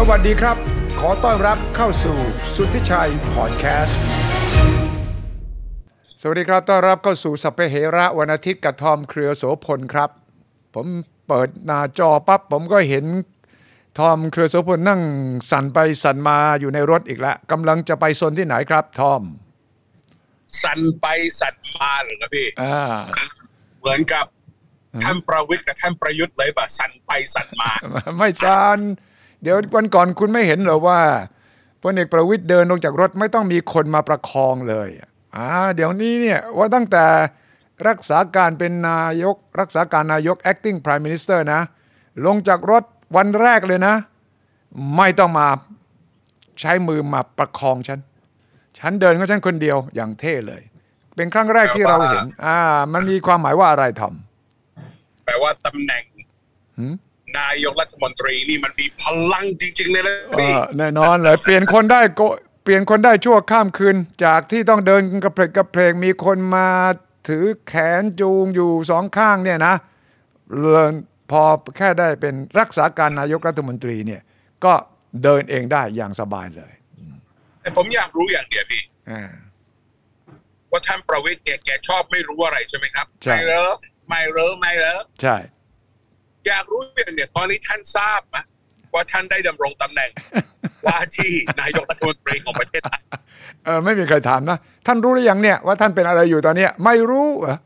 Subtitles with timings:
[0.00, 0.56] สวัสดีครับ
[1.00, 2.18] ขอต้อนรับเข้าสู่
[2.56, 4.00] สุทธิชัยพอดแคสต์
[6.20, 10.10] สวัสดีครับ ต้อนรับเข้าสู่สัพเพเหระวันอาทิตย์กับทอมเครือโสภณครับ
[10.74, 10.86] ผม
[11.28, 13.04] เปิดหน้าจอปั๊บผมก็เห็น
[13.98, 15.00] ทอมเครือโสภณนั่ง
[15.50, 19.22] สั่นไปสั่นมาอยู่ในรถอีกแล้วกำลังจะไปโซนที่ไหนครับทอม
[20.62, 21.06] สั่นไป
[21.40, 22.78] สั่นมาเหรอครับพี่อ่า
[23.80, 24.26] เหมือนกับ
[25.02, 27.70] ท่านประวิทย์กับท่านประยุทธ์เลยป่ะสั่นไปสั่นมา
[28.16, 28.80] ไม่สั่น
[29.42, 31.00] เดี๋ยววันก่อนคุณไม่เห็นเหรอว่า
[31.82, 34.88] พลเอกประวิตยเดินลงจากรถไม่ต้องมีคนมาประคองเลย
[35.36, 37.04] อ่าเดี๋ยวนี้เนี่ยว่าตั้งแต่
[37.88, 41.60] รักษาการเป็นนายก รักษาการนายก acting prime minister นะ
[42.26, 42.84] ลงจากรถ
[43.16, 43.94] วันแรกเลยนะ
[44.96, 45.48] ไม่ต้องมา
[46.60, 48.00] ใช้มือมาประคองฉัน
[48.78, 50.62] ฉันเดินของฉันคนเดียวอย่างเท่เลย
[51.16, 52.58] เป็นครั้งแรกที่เราเห็น อ่า
[52.92, 54.14] มันมีความหมายว่าอะไรทอม
[55.24, 56.02] แปลว่าตำแหน่ง
[56.78, 56.94] หืม
[57.38, 62.22] นายกรัฐมนตรีนี่มันมีพลังจริงๆเลยนะเอพี่อแน่นอนเลยเปลี่ยนคนได้โก
[62.64, 66.68] เปลี่ยนคนได้ชั่วข้ามคืน จากที่ต้องเดินกระเพลกกระเพลกมีคนมา
[67.28, 69.74] ถือแขนจูงอยู่สองข้างเนี่ยนะ
[70.58, 70.94] เลิน
[71.30, 71.42] พอ
[71.76, 74.22] แค่ได้เป็นรักษาการนายกรัฐมนตรีเนี่ย
[74.64, 74.72] ก็
[75.22, 76.72] เดินเองได้อย่างสบายเลย
[77.60, 79.30] แต่ผมอยากรู้อย่างเดียวพี่อ่า
[80.70, 83.64] ว่าท่านประวิทย์เนี่ยแกชอบไม่รู้อะไรใช่ไหมครับใช่ไม่เหรอ
[84.08, 85.36] ไม่เหรอไม่เหรอใช่
[86.48, 88.36] อยากรู้อย่างเดียวตอนนี้ท่านทราบไหม
[88.94, 90.10] ว่าท่านได้ดำรงตำแหน่ง
[90.86, 93.02] ว่าที่นายกรัฐมนตรีของประเทศไทย
[93.64, 97.56] เออไม่มีใครถามนะ ท่านรู้หรือยังเนี่ย ว่าท่านเป็นอะไรอยู่ตอนเนี้ยไม่รู้เหรอ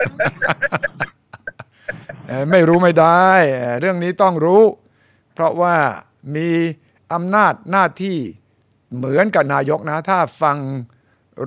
[2.29, 4.63] เอ่อไม่รู้ไม่ได้เอ่อเรื่องนี้ต้องรู้
[5.35, 5.75] เพราะว่า
[6.37, 6.49] มี
[7.13, 8.19] อำนาจหน้าที่
[8.97, 10.57] เหมือนกับนายกนะ ถ้าฟัง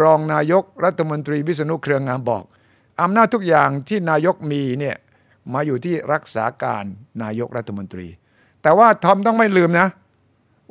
[0.01, 2.43] รองนายกรัฐมนตรีวิษณุเครืองามบอก
[3.01, 4.95] อำนาจทุกอย่างที่นายกมีเนี่ย
[5.53, 6.83] มาอยู่ที่รักษาการ
[7.23, 8.07] นายกรัฐมนตรี
[8.61, 9.87] แต่ว่าทอมต้องไม่ลืมนะ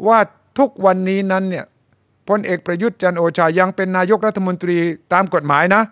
[0.07, 0.19] ว่า
[0.59, 1.65] ทุกวันนี้นั้นเนี่ย
[2.29, 4.77] พลเอกประยุทธ์จันโอชายังเป็นนายกรัฐมนตรี
[5.13, 5.83] ตามกฎหมายนะ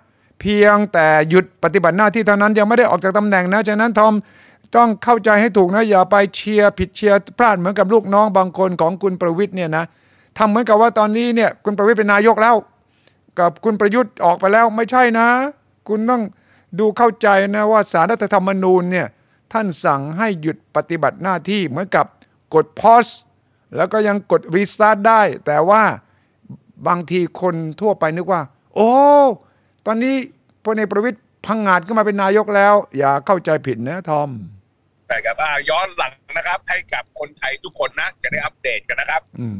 [0.40, 4.14] เพียงแต่หยุดปฏิบัติหน้าที่เท่านั้นยังไม่ได้ออกจากตำแหน่งนะฉะนั้นทอม
[4.76, 9.84] ต้องเข้าใจให้ถูกนะอย่าไปเชียร์ผิดเชียร์พลาดเหมือนกับลูกน้องบางคนของคุณประวิทย์เนี่ยนะ
[10.38, 12.56] ทำเหมือนกับว่าตอนนี้เนี่ยคุณประวิทย์เป็นนายกแล้ว
[13.38, 15.28] กับคุณประยุทธ์ออกไปแล้วไม่ใช่นะ
[15.88, 16.22] คุณต้อง
[16.78, 19.08] ดูเข้าใจนะว่าสารรัฐธรรมนูญเนี่ย
[19.52, 22.06] ท่านสั่งให้หยุดปฏิบัติหน้าที่เหมือนกับ
[22.54, 23.06] กดพอส
[23.76, 25.82] แล้วก็ยังกดรีสตาร์ทได้ แต่ว่า
[26.88, 28.42] บางทีคนทั่วไปนึกว่า
[28.74, 28.90] โอ้
[29.86, 30.14] ตอนนี้
[30.64, 34.30] พลเอกประวิตยพังงาดขึ้นมาเป็นนายกแล้ว อย่าเข้าใจผิดนะทอม
[35.08, 39.58] แต่ครับอ่าย้อนหลังนะครับ ให้กับคนไทยทุกคนนะ จะได้อัปเดตกันนะครับอืม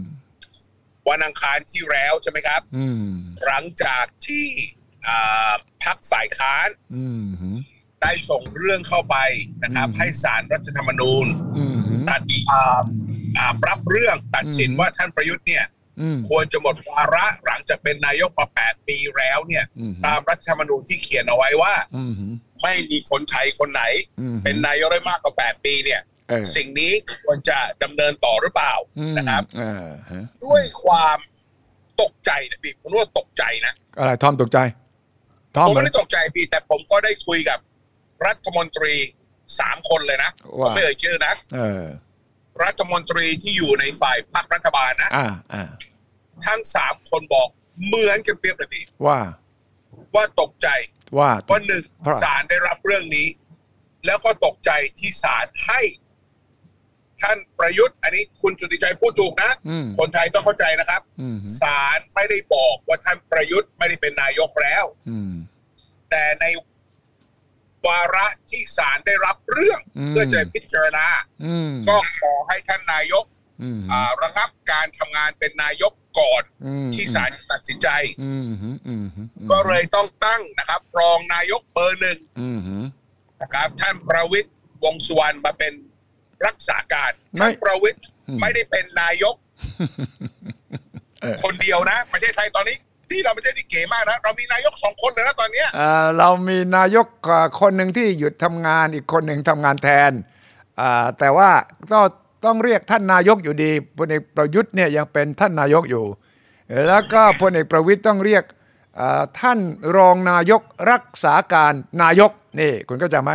[1.08, 3.02] วันอังคารที่แล้วใช่ไหมครับอืม
[3.46, 4.81] หลังจากที่อ่า
[5.84, 7.58] พักฝ่ายค้านอืมหืม
[8.00, 9.16] ได้ส่งเรื่องเข้าไป
[9.62, 11.26] นะครับอืมให้สารรัฐธรรมนูญ
[11.56, 12.20] อืมหืมตัด
[12.50, 12.80] อ่า
[13.38, 15.64] อ่ารับเรื่องตัดสินอืมว่าท่านประยุทธ์เนี่ย
[16.00, 23.82] อืมควรจะหมดวาระหลังจากเป็นนายกมาแปดปีแล้วเนี่ยอืมตามรัฐธรรมนูญที่เขียนเอาไว้ว่าอืมหืมไม่มีคนไทยคนไหน
[24.20, 26.92] อืมเป็นนายกได้มากกว่าแปดปีเนี่ยเออสิ่งนี้
[27.22, 31.18] ควรจะดำเนินต่อหรือเปล่าอืมนะครับเออฮะด้วยความ
[32.02, 34.91] ตกใจนะพี่ผมว่าตกใจนะอะไรทอมตกใจทอม
[35.68, 37.58] ผมเหรไม่อได้ตกใจพี่แต่ผมก็ได้คุยกับ
[38.26, 38.94] รัฐมนตรี
[39.60, 41.84] สามคนเลยนะผมว่าไม่เอ่ยชื่อนะเออ
[42.64, 45.64] รัฐมนตรีที่อยู่ในฝ่ายพรรครัฐบาลนะอ่าอ่า
[46.46, 47.48] ทั้งสามคนบอก
[47.86, 49.18] เหมือนกันเปรียบเลยพี่ว่า
[50.14, 50.68] ว่าตกใจ
[51.18, 53.26] ว่าว่าหนึ่งเพราะศาลได้รับเรื่องนี้
[54.06, 55.80] แล้วก็ตกใจที่ศาลให้
[57.22, 65.32] ท่านประยุทธ์ อันนี้คุณจุติชัยพูดถูกนะอืมคนไทยต้องเข้าใจนะครับอืมศาลไม่ได้บอกว่าท่านประยุทธ์ไม่ได้เป็นนายกแล้วอืม
[66.10, 66.44] แต่ใน
[67.86, 71.06] วาระที่ศาลได้รับเรื่องอืมเพื่อจะพิจารณา
[71.44, 73.24] อืมก็ขอให้ท่านนายก
[73.62, 77.88] อืมอ่าระงับการทำงานเป็นนายกก่อนอืมที่ศาลตัดสินใจ
[78.22, 82.84] อืมอืมอืมอืมก็เลยต้องตั้งนะครับ รองนายกเบอร์หนึ่งอืมอืม
[83.42, 84.50] นะครับ ท่านประวิตย
[84.84, 85.72] วงษ์สุวรรณมาเป็น
[86.46, 87.98] รักษาการไม่ท่านประวิตย
[88.28, 89.34] อืมไม่ได้เป็นนายก
[91.20, 92.76] เออคนเดียวนะประเทศไทยตอนนี้
[93.10, 100.12] ที่เราประเทศที่เก๋มากนะ เรามีนายกสองคนเลยนะตอนเนี้ยเอ่อเรามีนายกอ่าคนหนึ่งที่หยุดทำงานอีกคนหนึ่งทำงานแทน
[100.80, 101.50] อ่าแต่ว่า
[101.92, 102.00] ก็
[102.44, 106.04] ต้องเรียกท่านนายกอยู่ดีพลเอกประยุทธ์เนี่ยยังเป็นท่านนายกอยู่
[106.88, 108.44] แล้วก็พลเอกประวิทย์ต้องเรียก
[109.00, 109.58] อ่าท่าน
[109.96, 111.72] รองนายกรักษาการ
[112.02, 112.30] นายก
[112.60, 113.32] นี่คุณก็จะไหม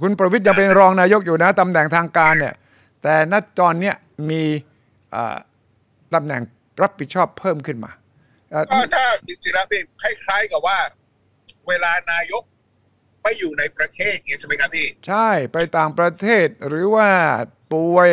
[0.00, 2.54] คุณประวิทย์ยังเป็นรองนายกอยู่นะตำแหน่งทางการเนี่ย
[3.02, 3.94] แต่ณตอนเนี้ย
[4.30, 4.42] มี
[5.14, 5.36] อ่า
[6.14, 6.42] ตำแหน่ง
[6.82, 7.90] รับผิดชอบเพิ่มขึ้นมา
[8.50, 10.78] เอ่อก็ถ้าจริงๆแล้วพี่คล้ายๆกับว่า
[11.68, 12.42] เวลานายก
[13.22, 17.08] ไปอยู่ในประเทศอย่างเงี้ยใช่ไหมครับพี่ ใช่ไปต่างประเทศหรือว่า
[17.72, 18.12] ป่วย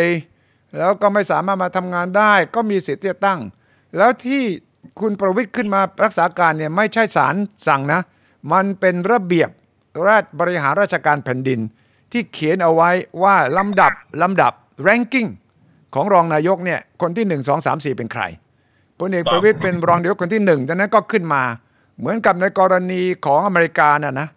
[0.78, 3.40] แล้วก็ไม่สามารถมาทำงานได้ ก็มีสิทธิ์ที่จะตั้ง
[3.98, 4.44] แล้วที่
[5.00, 7.36] คุณประวิทย์ขึ้นมารักษาการเนี่ยไม่ใช่ศาล
[7.68, 8.02] สั่งนะ
[8.54, 9.50] มันเป็นระเบียบ
[10.08, 11.60] ราชบริหารราชการแผ่นดิน
[12.12, 12.90] ที่เขียนเอาไว้
[13.24, 14.54] ว่าลำดับลำดับ
[14.88, 15.30] ranking
[15.94, 18.24] ของรองนายกเนี่ยคนที่ 1 2 3 4 เป็นใคร
[19.00, 21.44] พลเอกประวิตยเป็นรองนายกคนที่หนึ่งจากนั้นก็ขึ้นมา
[22.00, 24.28] เหมือนกับในกรณีของอเมริกาน่ะนะ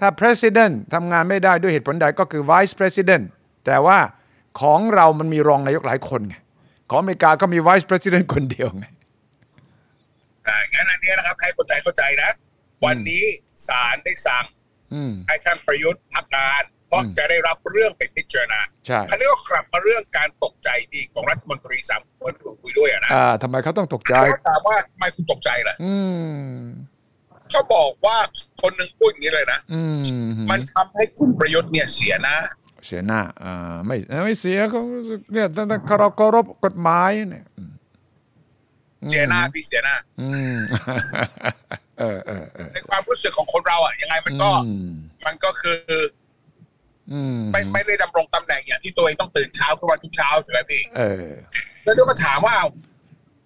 [0.00, 3.24] ถ้า president ทำงานไม่ได้ด้วยเหตุผลใดก็คือ vice president
[3.66, 3.98] แต่ว่า
[4.60, 6.36] ของเรามันมีรองนายกหลายคนไง
[6.90, 8.84] ของอเมริกาก็มี vice president คนเดียวไง
[10.46, 12.30] อ่างั้นอันเนี้ยนะครับให้คนไทยเข้าใจนะ
[12.84, 13.24] วันนี้
[13.66, 14.61] ศาลได้สั่งอืม
[15.28, 26.56] ให้ท่านประยุทธ์พักงาน เพราะจะได้รับเรื่องไปพิจารณาใช่เขาเรียกว่ากลับมาเรื่องการตกใจดีของรัฐมนตรีสามคนที่ผมคุยด้วยอะนะอ่าทำไมเขาต้องตกใจเขาถามว่าทำไมคุณตกใจล่ะอืม
[27.50, 28.16] เขาบอกว่า
[28.62, 30.00] คนหนึ่งพูดอย่างนี้เลยนะอืม
[30.50, 32.36] มันทำให้คุณประยุทธ์เนี่ยเสียหน้า
[32.86, 34.80] เสียหน้าอ่าไม่ไม่เสียเขา
[35.32, 37.72] เนี่ยตั้งแต่เราเคารพกฎหมายเนี่ยอืม
[39.10, 40.56] เสียหน้าพี่เสียหน้าอืม
[42.02, 44.92] เออเออเออในความรู้สึกของคนเราอะยังไงมันก็อืม
[45.26, 45.80] มันก็คือ
[47.12, 51.28] อืมไม่ไม่ได้ดำรงตำแหน่งอย่างที่ตัวเองต้องตื่นเช้าทุกวันทุกเช้าใช่ไหมพี่เออ
[51.84, 52.56] แล้วเดี๋ยวก็ถามว่า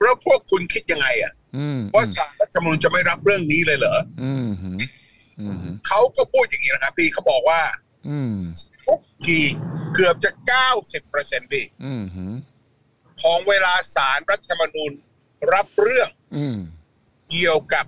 [0.03, 4.79] แล้วพวกคุณคิดยังไง อะอืมว่าศาลรัฐธรรมนูญจะไม่รับเรื่องนี้เลยเหรออืมหืม
[5.41, 7.61] อืมหืมเขาก็พูดอย่างนี้นะครับพี่เขาบอกว่า
[8.09, 8.35] อืม
[8.87, 9.41] ทุกที
[9.95, 12.35] เกือบจะเก้าสิบเปอร์เซ็นต์พี่อืมหืม
[13.23, 14.91] ของเวลาศาลรัฐธรรมนูญ
[15.53, 16.59] รับเรื่องอืม
[17.31, 17.87] เกี่ยวกับ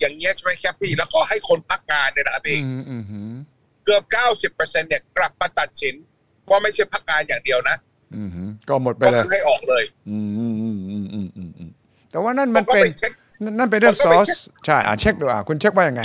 [0.00, 3.32] อย่างเงี้ยใช่ไหมครับพี่แล้วก็ให้คนพักงานเนี่ยนะครับพี่อืมอืมหืม
[3.84, 5.94] เกือบเก้าสิบเปอร์เซ็นต์เนี่ยกลับมาตัดสิน
[6.50, 7.76] ว่าไม่ใช่พักงานอย่างเดียวนะ
[8.16, 11.70] อืมหืมก็หมดไปก็เลยคือให้ออกเลยอืมอืมอืมอืมอืมอืมอืม
[12.10, 13.12] แต่ว่านั่นผมัมนก็เป็นไปเช็ค
[13.58, 16.02] นั่นเป็นเรื่องผมก็ซไปอสเช็คใช่อ่าเช็คดูอะคุณเช็คว่ายังไง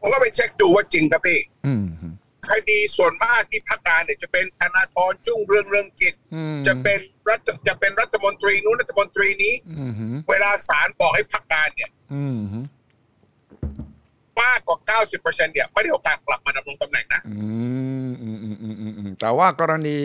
[0.00, 2.14] ผมก็ไปเช็คดูว่าจริงครับพี่อืมหืม
[2.48, 6.98] คดีส่วนมากที่พักงานเนี่ยจะเป็นธนาธรจุ้งเรื่องเรื่องกิจอืมจะเป็น
[7.28, 12.24] รัฐจะเป็นรัฐมนตรีนู้นรัฐมนตรีนี้อืมหืมเวลาศาลบอกให้พักงานเนี่ยอื
[14.40, 17.34] มากกว่า 90%เนี่ยไม่ได้โอกาสกลับมาดำรงตำแหน่งนะอื
[18.08, 19.98] มอืมอืมอืมอืมแต่ว่ากรณี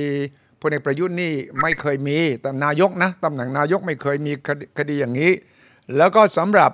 [0.62, 4.34] พลเอกประยุทธ์นี่ไม่เคยมีแต่นายกนะตำแหน่งนายกไม่เคยมี
[4.78, 5.31] คดีอย่างนี้
[5.98, 6.72] แล้วก็สำหรับ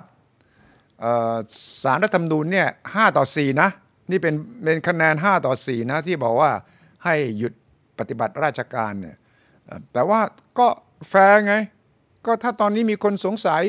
[1.82, 3.68] สารรัฐธรรมนูญเนี่ยห้าต่อสี่นะ
[4.10, 6.50] นี่เป็นเป็นคะแนนห้าต่อสี่นะ ที่บอกว่า
[7.04, 7.52] ให้หยุด
[7.98, 9.16] ปฏิบัติราชการเนี่ย
[9.92, 10.20] แต่ว่า
[10.58, 10.68] ก็
[11.08, 11.54] แฟร์ไง
[12.26, 13.62] ก็ถ้าตอนนี้มีคนสงสัย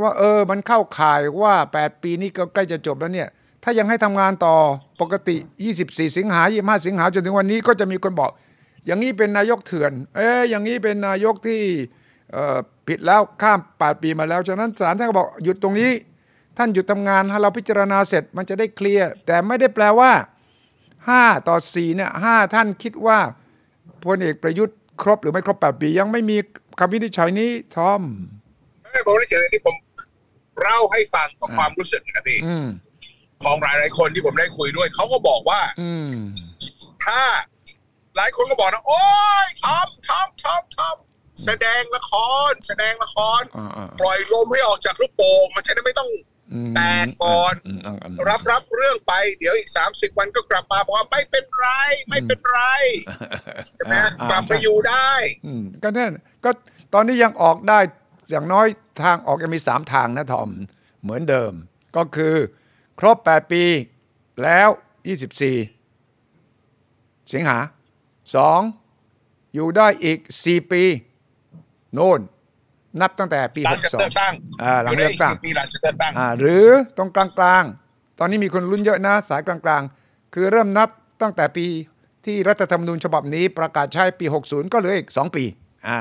[0.00, 3.28] ว่าเออมันเข้าข่ายว่า 8 ปีนี้ก็ใกล้จะจบแล้วเนี่ย
[3.62, 4.54] ถ้ายังให้ทำงานต่อ
[5.00, 5.36] ปกติ
[5.76, 8.30] 24 สิงหา25 สิงหาจนถึงวันนี้ก็จะมีคนบอก
[8.86, 11.60] อย่างนี้เป็นนายกเถื่อน เอ๊ะอย่างนี้เป็นนายกที่
[12.88, 15.92] ผิดแล้วข้าม8ปีมาแล้วฉะนั้นศาลท่านก็บอกหยุดตรงนี้
[16.58, 20.12] ท่านหยุดทำงานให้เราพิจารณาเสร็จมันจะได้เคลียร์แต่ไม่ได้แปลว่า
[20.80, 23.18] 5 ต่อ4เนี่ยห้าท่านคิดว่า
[24.04, 26.36] พลเอกประยุทธ์ครบหรือไม่ครบ 8 ปี ยังไม่มี
[26.78, 28.02] คำวินิจฉัยนี้ทอม
[28.90, 29.76] ไม่ผมได้เขียนที่ผม
[30.60, 32.68] เล่าให้ฟังของความรู้สึกนะพี่อืม
[33.44, 36.12] ของหลายหลายๆคนที่ผมได้คุยด้วยเขาก็บอกว่า อืม
[37.04, 37.20] ถ้า
[38.16, 39.04] หลายคนก็บอกนะ โอ้
[39.44, 42.12] ยทำทำทำทำแสดงละค
[42.50, 46.08] ร แสดงละครอ่าอ่าปล่อยลมให้ออกจากลูกโป่งมันจะได้ไม่ต้อง
[46.52, 51.68] อืมแตกก่อนมมอืมรับรับเรื่องไป เดี๋ยวอีกสามสิบวันก็กลับมาบอกว่าไม่เป็นไร
[52.08, 52.60] ไม่เป็นไร
[53.74, 55.10] ใช่ไหมอ่ากลับมาอยู่ได้
[55.46, 56.12] อืมก็นั่น
[56.44, 56.50] ก็
[56.94, 57.78] ตอนนี้ยังออกได้
[58.30, 58.66] อย่างน้อย
[59.02, 60.50] ทางออกยังมีสามทางนะทอม
[61.02, 61.52] เหมือนเดิม
[61.96, 62.34] ก็คือ
[62.98, 63.64] ครบ 8 ปี
[64.42, 64.68] แล้ว
[65.80, 67.58] 24 สิงหา
[68.34, 68.60] สอง
[69.54, 70.82] อยู่ได้อีก 4 ปี
[71.94, 72.20] โน่น
[73.00, 80.88] นับตั้งแต่ปีหลังจากเลือกตั้ง62อ่าหลังยู่ได้เลือกตั้งสี่ปีหลังจากเลือกตั้งอ่าหรือตรงกลางๆ ตอนนี้มีคนลุ้นเยอะนะ สายกลางๆ คือเริ่มนับ
[81.22, 81.66] ตั้งแต่ปี
[82.24, 85.44] ที่รัฐธรรมนูญฉบับนี้ประกาศใช้ปี 60 ก็เหลืออีก 2 ปี
[85.88, 86.00] อ่า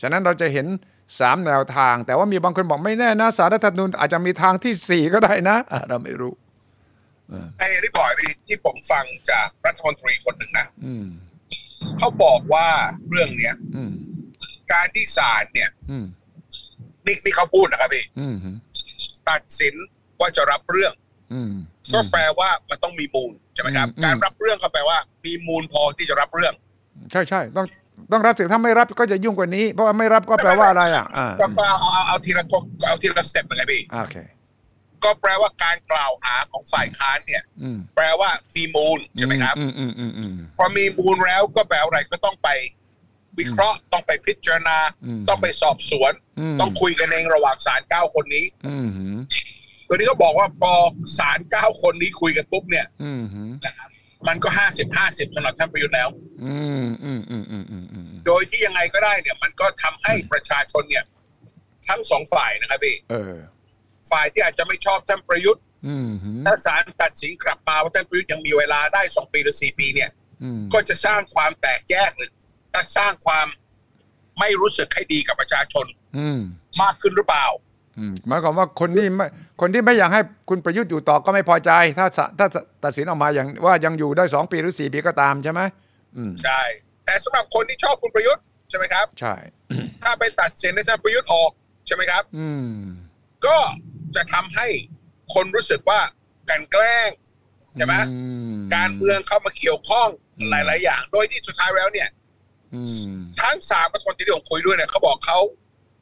[0.00, 0.66] ฉะนั้นเราจะเห็น
[1.08, 6.32] 3 แนวทาง แต่ว่ามีบางคนบอกไม่แน่นะสารรัฐธรรมนูญอาจจะมีทางที่ 4 ก็ได้นะอ่าเราไม่รู้
[7.58, 11.06] ไอ้ที่บอกนี่ที่ผมฟังจากรัฐมนตรีคนหนึ่งนะอืม
[11.98, 12.66] เขาบอกว่า
[13.08, 13.92] เรื่องเนี้ยอืม
[14.72, 16.06] การที่ศาลเนี่ยอืม
[17.06, 18.36] นี่นี่เขาพูดนะครับพี่อืม
[19.28, 19.74] ตัดสิน
[20.20, 20.92] ว่าจะรับเรื่อง
[21.32, 21.52] อืม
[21.94, 26.54] ก็แปลว่ามันต้องมีมูลใช่ไหมครับอืมการรับเรื่องก็แปลว่า มีมูลพอที่จะรับเรื่อง
[27.10, 27.66] ใช่ใช่ต้อง
[28.12, 32.54] ต้องรับสิถ้าไม่รับก็จะยุ่งกว่านี้ เพราะว่าไม่รับก็แปลว่าอะไรอะอ่าก็เอาเอาเอาเอาทีละท
[32.86, 34.16] เอาทีละสเต็ปไปเลยพี่โอเค
[35.04, 42.48] ก็แปลว่าการกล่าวหาของฝ่ายค้านเนี่ยอืมแปลว่ามีมูลใช่ไหมครับอืมอืมอืมอืมพอมีมูลแล้วก็แปลว่าอะไรก็ต้องไป
[43.38, 46.12] วิเคราะห์ต้องไปพิจารณาอืมต้องไปสอบสวน
[46.54, 49.18] มต้องคุยกันเองระหว่างศาลเก้าคนนี้อืมหืม
[49.88, 50.72] ตัวนี้ก็บอกว่าพอ
[51.18, 53.88] ศาลเก้าคนนี้คุยกันปุ๊บเนี่ยอืมหืมนะครับ
[54.28, 56.08] มันก็ห้าสิบห้าสิบสำหรับท่านประยุทธ์แล้ว
[56.44, 61.04] อืมอืมอืมอืมอืมอืมโดยที่ยังไงก็ได้เนี่ย มันก็ทำให้ประชาชนเนี่ย
[61.88, 63.36] ทั้งสองฝ่ายนะครับพี่เออ
[64.10, 70.10] ฝ่ายที่อาจจะไม่ชอบท่านประยุทธ์อืมหืมถ้าศาลตัดสินกลับมาว่าท่านประยุทธ์ยังมีเวลาได้สองปีหรือสี่ปีเนี่ย
[70.42, 72.30] อืมก็จะสร้างความแตกแยกหรือ
[72.72, 73.46] ถ้าสร้างความ
[74.40, 75.86] ไม่รู้สึกให้ดีกับประชาชน
[76.18, 76.40] อืม
[76.82, 77.64] มากขึ้นหรือเปล่าอืม
[78.28, 79.26] หมายความว่าคนที่ไม่
[79.60, 82.46] คนที่ไม่อยากให้คุณประยุทธ์อยู่ต่อก็ไม่พอใจ ถ้าสะถ้า
[82.84, 85.60] ตัดสินออกมาอย่างว่ายังอยู่ได้สองปีหรือสี่ปีก็ตามใช่ไหม
[86.16, 86.60] อืมใช่
[87.04, 89.34] แต่สำหรับคนที่ชอบคุณประยุทธ์ใช่ไหมครับ ใช่
[90.02, 91.50] ถ้าไปตัดสินให้ท่านประยุทธ์ออก
[91.86, 92.70] ใช่ไหมครับ อืม
[93.46, 93.58] ก็
[94.16, 94.66] จะทำให้
[95.34, 96.00] คนรู้สึกว่า
[96.48, 97.10] กลันแกล้ง
[97.76, 98.18] ใช่ไหมอื
[98.52, 102.08] มการเมืองเข้ามาเกี่ยวข้องอืมหลาย ๆ อย่าง โดยที่สุดท้ายแล้วเนี่ย
[102.74, 105.38] อืมทั้งสามรัฐมนตรีที่ผมคุยด้วยเนี่ยเขาบอกเขา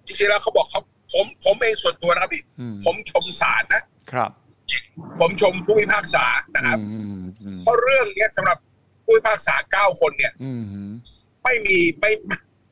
[0.06, 0.80] จริงๆแล้วเขาบอกเขา
[1.12, 3.82] ผมผมเองส่วนตัวนะครับพี่อืมผมชมศาลนะ
[4.12, 4.30] ครับ
[5.20, 8.58] ผมชมผู้พิพากษานะครับอืมอืมเพราะเรื่องเนี้ยสำหรับ
[9.04, 10.90] ผู้พิพากษาเก้าคนเนี่ยอืมอืม
[11.44, 12.12] ไม่มีไม่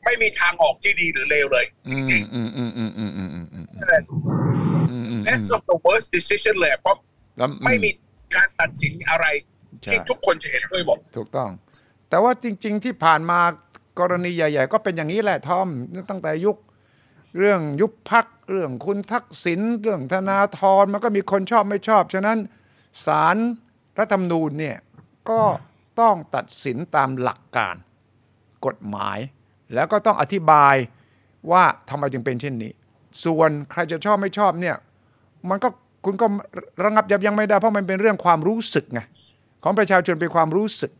[0.05, 6.97] ไม่มีทางออกที่ดีหรือเลวเลยจริงอืมอืมอืมอืมอืมอืมอืมๆอืมอืม best of the worst decision เลยเพราะ
[7.39, 7.91] แล้วไม่มี
[8.35, 9.27] การตัดสินอะไร
[9.83, 11.51] ใช่ที่ทุกคนจะเห็นด้วยหมดถูกต้อง
[12.09, 13.41] แต่ว่าจริง ๆ ที่ผ่านมา
[14.01, 15.69] กรณีใหญ่ ๆ ก็เป็นอย่างนี้แหละทอม
[16.11, 16.57] ตั้งแต่ยุค
[17.39, 22.39] เรื่องยุบพักเรื่องคุณทักษิณเรื่องธนาธรมันก็มีคนชอบไม่ชอบ ฉะนั้น
[23.07, 23.37] ศาล
[23.99, 24.79] รัฐธรรมนูญเนี่ย
[25.31, 25.43] ก็
[26.01, 27.77] ต้องตัดสินตามหลักการ
[28.67, 29.19] กฎหมาย
[29.75, 30.75] แล้วก็ต้องอธิบาย
[31.51, 32.73] ว่าทำไมจึงเป็นเช่นนี้
[33.25, 34.77] ส่วนใครจะชอบไม่ชอบเนี่ย
[35.51, 35.69] มันก็
[36.05, 36.27] คุณก็
[36.85, 39.01] ระงับยับยั้งไม่ได้เพราะมันเป็นเรื่องความรู้สึกไง
[39.63, 40.93] ของประชาชนเป็นความรู้สึก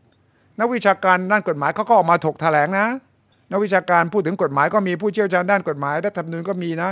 [0.59, 2.87] นักวิชาการด้านกฎหมายเขาก็ออกมาถกแถลงนะ
[3.51, 6.91] นักวิชาการพูดถึงกฎหมายก็มีผู้เชี่ยวชาญด้านกฎหมายรัฐธรรมนูญก็มีนะ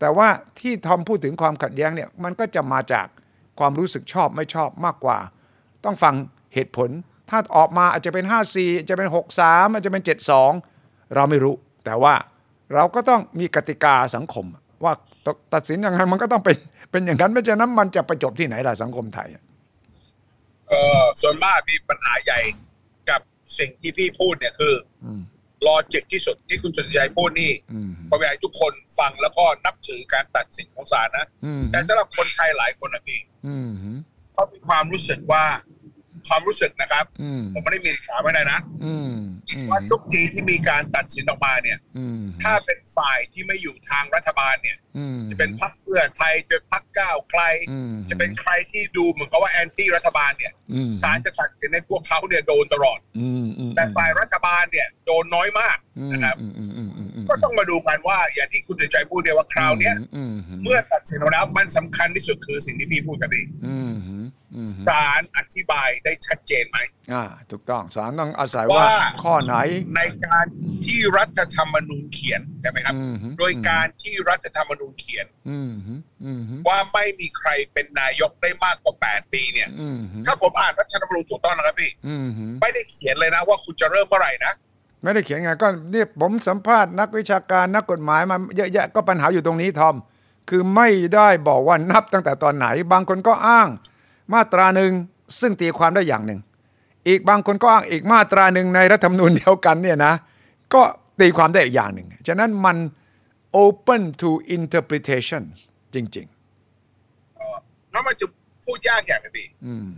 [0.00, 0.28] แต่ว่า
[0.60, 3.06] ที่ทอมพูดถึงความขัดแย้งเนี่ยมันก็จะมาจาก
[3.58, 5.18] ความรู้สึกชอบไม่ชอบมากกว่า
[5.84, 6.14] ต้องฟัง
[6.54, 6.90] เหตุผล
[7.30, 9.08] ถ้าออกมาอาจจะเป็น 54อาจจะเป็น
[9.40, 10.02] 63อาจจะเป็น
[10.56, 11.54] 72 เราไม่รู้
[11.84, 12.14] แต่ว่า
[12.74, 14.46] เราก็ต้องมีกติกาสังคม
[14.84, 14.92] ว่า
[15.54, 16.56] ตัดสินยังไงมันก็ต้องเป็น
[16.90, 19.28] เป็นอย่างนั้นไม่ฉะนั้นมันจะไปจบที่ไหนล่ะสังคมไทย
[20.68, 22.40] เออส่วนมากมีปัญหาใหญ่
[23.10, 23.20] กับ
[23.58, 25.22] สิ่งที่พี่พูดเนี่ยคืออม
[25.66, 33.70] logic ที่สุดที่คุณสุทธิชัยพูดนี่อืมผมอยากให้ทุกคนฟังแล้วก็นับถือการตัดสินของศาลนะอืมแต่สำหรับคนไทยหลายคนนะพี่อืม
[34.32, 35.44] เขามีความรู้สึกว่า
[36.28, 39.12] ความรู้สึกนะครับอืมผมไม่ได้มีขาไม่ได้นะอืม
[39.48, 66.78] อืมว่าทุกทีที่มีการตัดสินออกมาเนี่ยอืมถ้าเป็นฝ่ายที่ไม่อยู่ทางรัฐบาลเนี่ยอืมจะเป็นพรรคเพื่อไทยจะเป็นพรรคก้าวไกลอืมจะเป็นใครที่ดูเหมือนกับว่า anti รัฐบาลเนี่ยอืมศาลจะตัดสินให้พวกเขาเนี่ยโดนตลอดอืมอืมแต่ฝ่ายรัฐบาลเนี่ย โดนน้อยมากอืมนะครับอืมอืมอืมอืม ก็ต้องมาดูกันว่า อย่างที่คุณสุใจพูดเนี่ยว่าคราวเนี้ยอืมเมื่อตัดสินออกมาแล้วมันสำคัญที่สุดคือสิ่งที่พี่พูดกันเองอืมอืมอืมศาลอธิบายได้ชัดเจนไหม
[67.12, 69.54] อ่าถูกต้องศาลต้องอาศัยว่าว่าข้อไหน
[69.96, 70.46] ในการ
[70.86, 75.70] ที่รัฐธรรมนูญเขียนใช่ไหมครับอืมโดยการที่รัฐธรรมนูญเขียนอืม
[76.24, 82.28] อืมว่าไม่มีใครเป็นนายกได้มากกว่า 8 ปีเนี่ยอืมถ้าผมอ่านรัฐธรรมนูญถูกต้องนะครับพี่อืม
[82.60, 84.54] ไม่ได้เขียนเลยนะว่าคุณจะเริ่มเมื่อไหร่นะ
[85.02, 89.96] ไม่ได้เขียนไงก็เนี่ยผมสัมภาษณ์นักวิชาการนักกฎหมายมาเยอะแยะก็ปัญหาอยู่ตรงนี้ทอม
[90.48, 93.68] คือไม่ได้บอกว่านับตั้งแต่ตอนไหน บางคนก็อ้าง
[94.32, 94.90] มาตราหนึ่ง
[95.40, 96.40] ซึ่งตีความได้อย่างหนึ่ง
[97.08, 100.14] อีกบางคนก็อ้างอีกมาตราหนึ่งในรัฐธรรมนูญเดียวกันเนี่ยนะ
[100.74, 100.82] ก็
[101.20, 102.76] ตีความได้อีกอย่างหนึ่ง ฉะนั้นมัน
[103.64, 105.42] open to interpretation
[105.94, 106.26] จริง
[107.92, 108.26] แล้วมันจะ
[108.64, 109.90] พูดยากอย่างนะพี่ๆอืม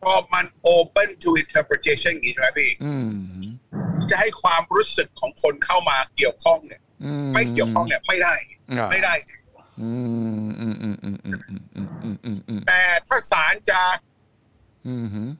[0.00, 2.70] พราะมัน open to interpretation อย่างนี้ใช่ไหมพี่
[4.10, 6.82] จะให้ความรู้สึกของคนเข้ามาเกี่ยวข้องเนี่ย
[7.34, 8.34] ไม่เกี่ยวข้องเนี่ยไม่ได้
[8.90, 9.14] ไม่ได้
[12.68, 13.80] แต่ถ้าสารจะ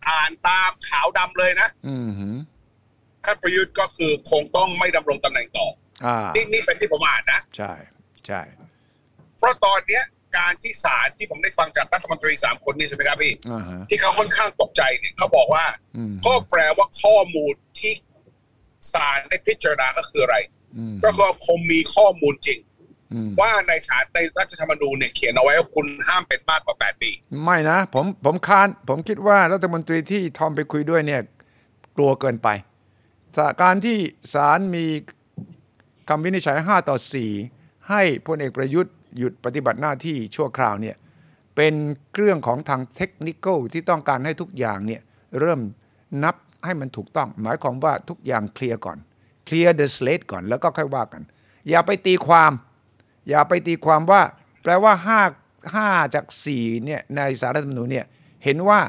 [0.08, 1.68] อ่านตามขาวดำเลยนะ
[3.24, 5.66] ท่านประยุทธ์ก็คือคงต้องไม่ดำรงตำแหน่งต่อ
[6.34, 7.72] นี่นี่เป็นที่ผมอ่านนะ ใช่
[8.26, 8.40] ใช่
[9.38, 10.04] เพราะตอนเนี้ย
[10.36, 15.64] การที่ศาลที่ผมได้ฟังจากรัฐมนตรีสามคนนี่ใช่ไหมครับพี่อ่าฮะที่เขาค่อนข้างตกใจเนี่ยเขาบอกว่า
[15.96, 17.92] อืมก็แปลว่าข้อมูลที่
[18.92, 20.36] ศาลได้พิจารณาก็คืออะไร
[20.76, 22.58] อืมก็คือคงมีข้อมูลจริง
[23.14, 27.10] อืมว่าในฐานในรัฐธรรมนูญเนี่ยเขียนเอาไว้ว่าคุณห้ามเป็นมากกว่า8ปี
[27.44, 31.22] ไม่นะ ผมผมค้านผมคิดว่ารัฐมนตรีที่ทอมไปคุยด้วยเนี่ย
[31.96, 32.48] กลัวเกินไป
[33.36, 33.98] สถานการณ์ที่
[34.32, 34.86] ศาลมี
[36.08, 36.96] คำวินิจฉัย 5 ต่อ
[37.42, 40.96] 4 ให้พลเอกประยุทธ์ หยุดปฏิบัติหน้าที่ชั่วคราวเนี่ย
[41.56, 41.74] เป็น
[42.16, 45.00] เรื่องของทางเทคนิคอลที่ต้องการให้ทุกอย่างเนี่ย
[45.40, 45.60] เริ่ม
[46.24, 48.98] นับให้มันถูกต้อง หมายความว่าทุกอย่างเคลียร์ก่อน
[49.46, 51.22] เคลียร์ the slate ก่อนแล้วก็ค่อยว่ากัน
[51.68, 52.52] อย่าไปตีความ
[53.28, 54.22] อย่าไปตีความว่า
[54.62, 54.92] แปลว่า
[55.74, 56.24] 5 5จาก
[56.54, 58.06] 4เนี่ยในสารรัฐธรรมนูญเนี่ย
[58.44, 58.80] เห็นว่า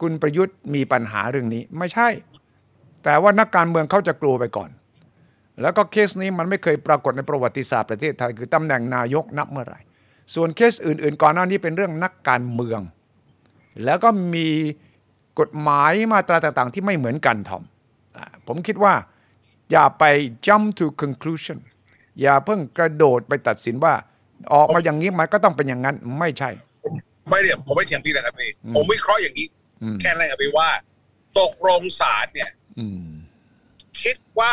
[0.00, 2.08] คุณประยุทธ์มีปัญหาเรื่องนี้ไม่ใช่
[3.04, 4.70] แต่ว่านักการเมืองเขาจะกลัวไปก่อน
[5.60, 9.80] แล้วก็เคสนี้มันไม่เคยปรากฏในประวัติศาสตร์ประเทศไทย คือตำแหน่งนายกนับเมื่อไหร่
[10.34, 12.80] ส่วนเคสอื่น ๆ ก่อนหน้านี้เป็นเรื่องนักการเมือง
[13.84, 14.48] แล้วก็มี
[15.40, 17.62] กฎหมายมาตราต่างๆ ที่ไม่เหมือนกันทอม
[18.16, 18.94] อ่าผมคิดว่า
[19.72, 20.04] อย่าไป
[20.46, 21.58] jump to conclusion
[22.20, 23.94] อย่าเพิ่งกระโดดไปตัดสินว่า
[24.54, 26.50] ออกมาอย่างนี้มันก็ต้องเป็นอย่างนั้นไม่ใช่
[27.28, 29.46] ไม่เนี่ยผมไม่เถียงพี่นะครับพี่ผมวิเคราะห์อย่างนี้
[29.82, 30.68] อืมแค่นั้นครับพี่ว่า
[31.40, 33.08] ตกลงศาลเนี่ยอืม
[34.02, 34.52] คิดว่า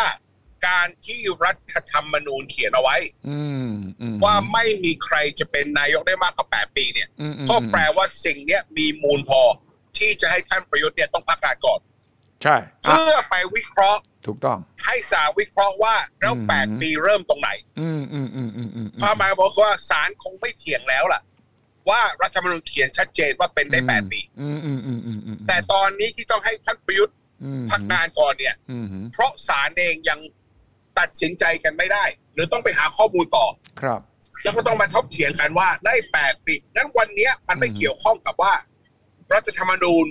[0.65, 2.97] การที่รัฐธรรมนูญเขียนเอาไว้
[3.29, 9.41] อืมอืมว่าไม่มีใครจะเป็นนายกได้มากกว่า8ปีเนี่ยอืมอืมก็แปลว่าสิ่งเนี้ยมีมูลพอ
[9.97, 11.79] ที่จะให้ท่านประยุทธ์เนี่ยต้องพักการก่อน
[12.43, 17.49] ใช่อะเพื่อไปวิเคราะห์ถูกต้อง ให้ศาลวิเคราะห์ว่าแล้วอืม8ปีเริ่มตรงไหน
[17.79, 21.21] อืมอืมอืมอืมอืมความหมายบอกว่าศาลคงไม่เถียงแล้วล่ะ
[21.89, 30.19] ว่ารัฐธรรมนูญเขียนชัดเจนว่าเป็นได้8ปีอืมอืมอืมอืมอืมแต่ตอนนี้ที่ต้องให้ท่านประยุทธ์อืมพักงานก่อนเนี่ยอืมเพราะศาลเองยัง
[30.99, 33.45] ตัดสินใจกันไม่ได้ หรือต้องไปหาข้อมูลต่อ
[33.81, 33.99] ครับ
[34.43, 38.53] แล้วก็ต้องมาทบเถียงกันว่าได้แปดปีงั้นวันเนี้ย มันไม่อืมเกี่ยวข้องกับว่า
[39.33, 40.05] รัฐธรรมนูญ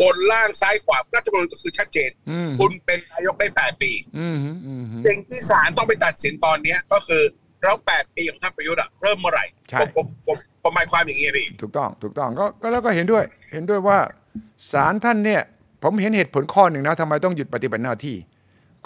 [0.00, 7.22] บนล่างซ้ายขวารัฐธรรมนูญก็คือชัดเจน อืม คุณเป็นนายกได้แปดปี อืมอืมสิ่งที่ศาลต้องไปตัดสินตอนเนี้ย ก็คือ
[7.62, 13.98] แล้วแปดปีของท่านประยุทธ์อะเริ่มเมื่อไหร่ใช่ ผมผมผมผมหมายความอย่างนี้พี่ ถูกต้องถูกต้องก็ก็แล้วก็เห็นด้วย เห็นด้วยว่า
[14.72, 15.42] ศาลท่านเนี่ย
[15.82, 18.16] ผมเห็นเหตุผลข้อหนึ่งนะทำไมต้องหยุดปฏิบัติหน้าที่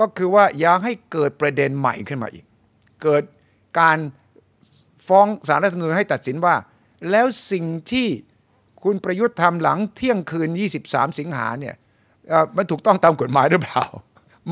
[0.00, 2.44] ก็คือว่าอย่าให้เกิดประเด็นใหม่ขึ้นมาอีก
[3.02, 3.22] เกิด
[3.80, 3.98] การ
[5.08, 6.54] ฟ้องศาลรัฐธรรมนูญให้ตัดสินว่า
[7.10, 8.08] แล้วสิ่งที่
[8.82, 10.48] คุณประยุทธ์ทำหลังเที่ยงคืน
[10.82, 11.74] 23 สิงหาเนี่ย
[12.56, 13.84] มันถูกต้องตามกฎหมายหรือเปล่า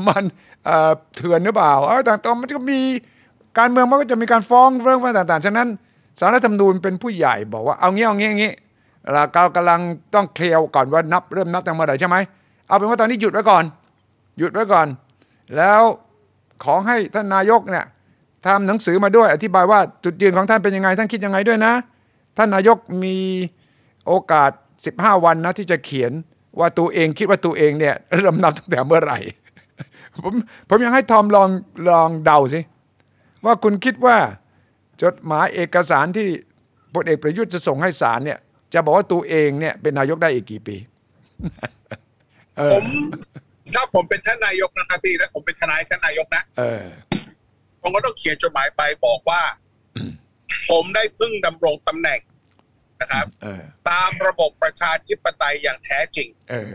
[0.07, 0.23] มัน
[0.65, 2.81] เอ่อเถื่อนหรือเปล่าเออต่างๆมันก็มี
[3.57, 5.67] การเมืองมันก็จะมีการฟ้องเรื่องต่างๆ ฉะนั้น
[6.19, 8.53] สารรัฐธรรมนูญเป็นผู้ใหญ่บอกว่าเอางี้เอางี้เอางี้
[9.11, 9.79] เรากำลัง
[10.15, 12.17] ต้องเคลียร์ก่อนว่านับเริ่มนับตั้งเมื่อไหร่ใช่ไหม
[12.67, 13.63] เอาเป็นว่าตอนนี้หยุดไว้ก่อน
[14.39, 14.87] หยุดไว้ก่อน
[15.57, 15.81] แล้ว
[16.63, 17.85] ขอให้ท่านนายกเนี่ย
[18.45, 21.73] ทำหนังสือมาด้วยอธิบายว่าจุดยืนของท่านเป็นยังไง ท่านคิดยังไงด้วยนะ
[22.37, 23.17] ท่านนายกมี
[24.07, 24.51] โอกาส
[24.87, 26.11] 15 วันนะที่จะเขียน
[26.59, 29.19] ว่าตัวเองคิดว่าตัวเองเนี่ยเริ่มนับตั้งแต่เมื่อไหร่
[30.19, 30.33] ผม
[30.69, 31.49] ผมยังให้ทอมลอง
[31.89, 32.59] ลองเดาสิ
[33.45, 34.17] ว่าคุณคิดว่า
[35.01, 36.27] จดหมายเอกสารที่
[36.93, 38.39] พลเอกประยุทธ์จะส่งให้ศาลเนี่ย
[38.73, 40.75] จะบอกว่าตัวเองเนี่ยเป็นนายกได้อีกกี่ปี
[42.71, 42.83] ผม
[43.73, 46.85] ถ้าผมเป็นท่านนายกนะครับพี่และผมเป็นทนายท่านนายกนะเออ
[47.81, 49.41] ผมก็ต้องเขียนจดหมายไปบอกว่า
[50.69, 52.19] ผมได้เพึ่งดำรงตำแหน่ง
[53.01, 56.73] นะครับเออตามระบบประชาธิปไตยอย่างแท้จริงเออ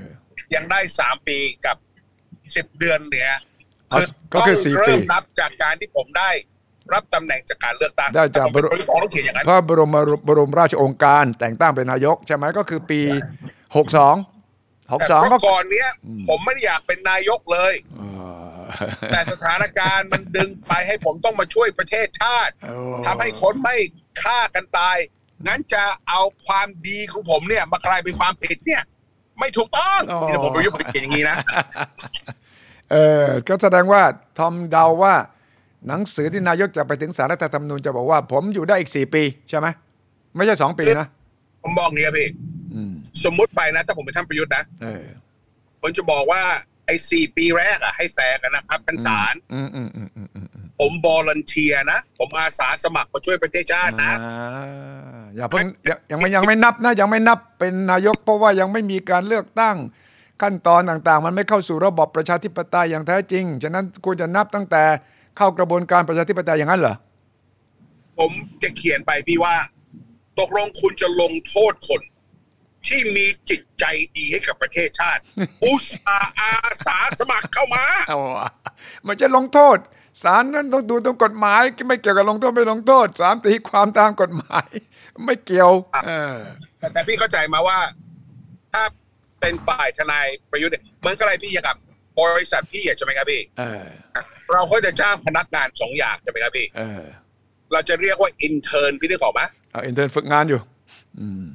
[0.55, 1.77] ยังได้สามปีกับ
[2.57, 3.39] สิบเดือนเนี่ย
[3.93, 4.01] อ๋อ
[4.35, 6.31] ก็คือสี่ต้องปีเริ่มนับจากการที่ผมได้
[6.93, 13.01] รับตำแหน่งจากการเลือกตั้งได้จากแต่ผมเป็นคนที่ต้องเขียนอย่างนั้นพระบรมบรมราชโองการแต่งตั้งเป็นนายก ใช่ไหมก็คือปี
[14.91, 15.91] 62แต่62เพก็ราะก่อนเนี้ย
[16.29, 18.03] ผมไม่ได้อยากเป็นนายกเลยเอ
[18.41, 18.43] อ
[19.13, 22.75] แต่สถานการณ์มันดึงไปให้ผมต้องมาช่วยประเทศชาติโอ้
[23.07, 23.77] ทำให้คนไม่
[24.23, 24.97] ฆ่ากันตาย
[25.47, 28.83] งั้นจะเอาความดีของผมเนี่ย มากลายเป็นความผิดเนี่ย
[29.39, 31.37] ไม่ถูกต้องนี่ผมประยุทธ์ไปเขียนอย่างนี้นะ
[32.93, 34.03] เออก็แสดงว่า
[34.39, 35.15] ทอมเดาว่า
[35.87, 39.67] หนังสือที่นายกจะไปถึงสารรัฐธรรมนูญจะบอกว่าผมอยู่ได้อีก4ปีใช่ไหม
[40.37, 41.07] ไม่ใช่2ปีนะ
[41.63, 42.29] ผมบอกเนี้ยพี่
[42.75, 42.93] อืม
[43.25, 45.05] สมมุติไปนะถ้าผมเป็นท่านประยุทธ์นะเออ
[45.81, 46.43] ผมจะบอกว่า
[46.87, 59.77] ไอ้สี่ปีแรกอะให้แฟร์กันนะครับท่านศาลอืมอืมอืมอืมอืมอืมผม volunteer นะ ผมอาสาสมัครมาช่วยประเทศชาตินะอ่าอย่าเพิ่งยังยังไม่ยังไม่นับนะ ยังไม่นับเป็นนายกเพราะว่ายังไม่มีการเลือกตั้ง
[60.43, 64.83] ขั้นตอนต่างๆ มันไม่เข้าสู่ระบอบประชาธิปไตยอย่างแท้จริง ฉะนั้นควรจะนับตั้งแต่
[65.37, 66.95] เข้ากระบวนการประชาธิปไตยอย่างนั้นเหรอ
[68.19, 69.55] ผมจะเขียนไปพี่ว่า
[70.41, 72.01] ตกลงคุณจะลงโทษคน
[72.87, 73.85] ที่มีจิตใจ
[74.17, 75.23] ดีให้กับประเทศชาติ
[75.65, 76.53] อุตส่าห์อา
[76.87, 78.51] สาสมัครเข้ามาเอาวะ
[79.07, 79.79] มันจะลงโทษ
[80.23, 84.69] ศาลนั้นต้องดูตรงกฎหมาย ไม่เกี่ยวกับลงโทษไม่ลงโทษศาลตีความตามกฎหมาย
[85.25, 85.71] ไม่เกี่ยว
[86.05, 86.37] เออ
[86.79, 87.79] แต่แต่พี่เข้าใจมาว่า
[88.73, 88.83] ถ้า
[89.41, 91.77] เป็นฝ่ายทนายประยุทธ์เนี่ยเหมือนกับอะไรพี่อย่างกับ
[92.21, 93.85] บริษัทพี่อะใช่ไหมครับพี่เออ
[94.53, 97.03] เราก็จะจ้างพนักงานสองอย่างใช่ไหมครับพี่เออ
[97.73, 99.41] เราจะเรียกว่าอินเทอร์พี่นึกออกไหม
[99.73, 100.80] เอาอินเทอร์ฝึกงานอยู่อืม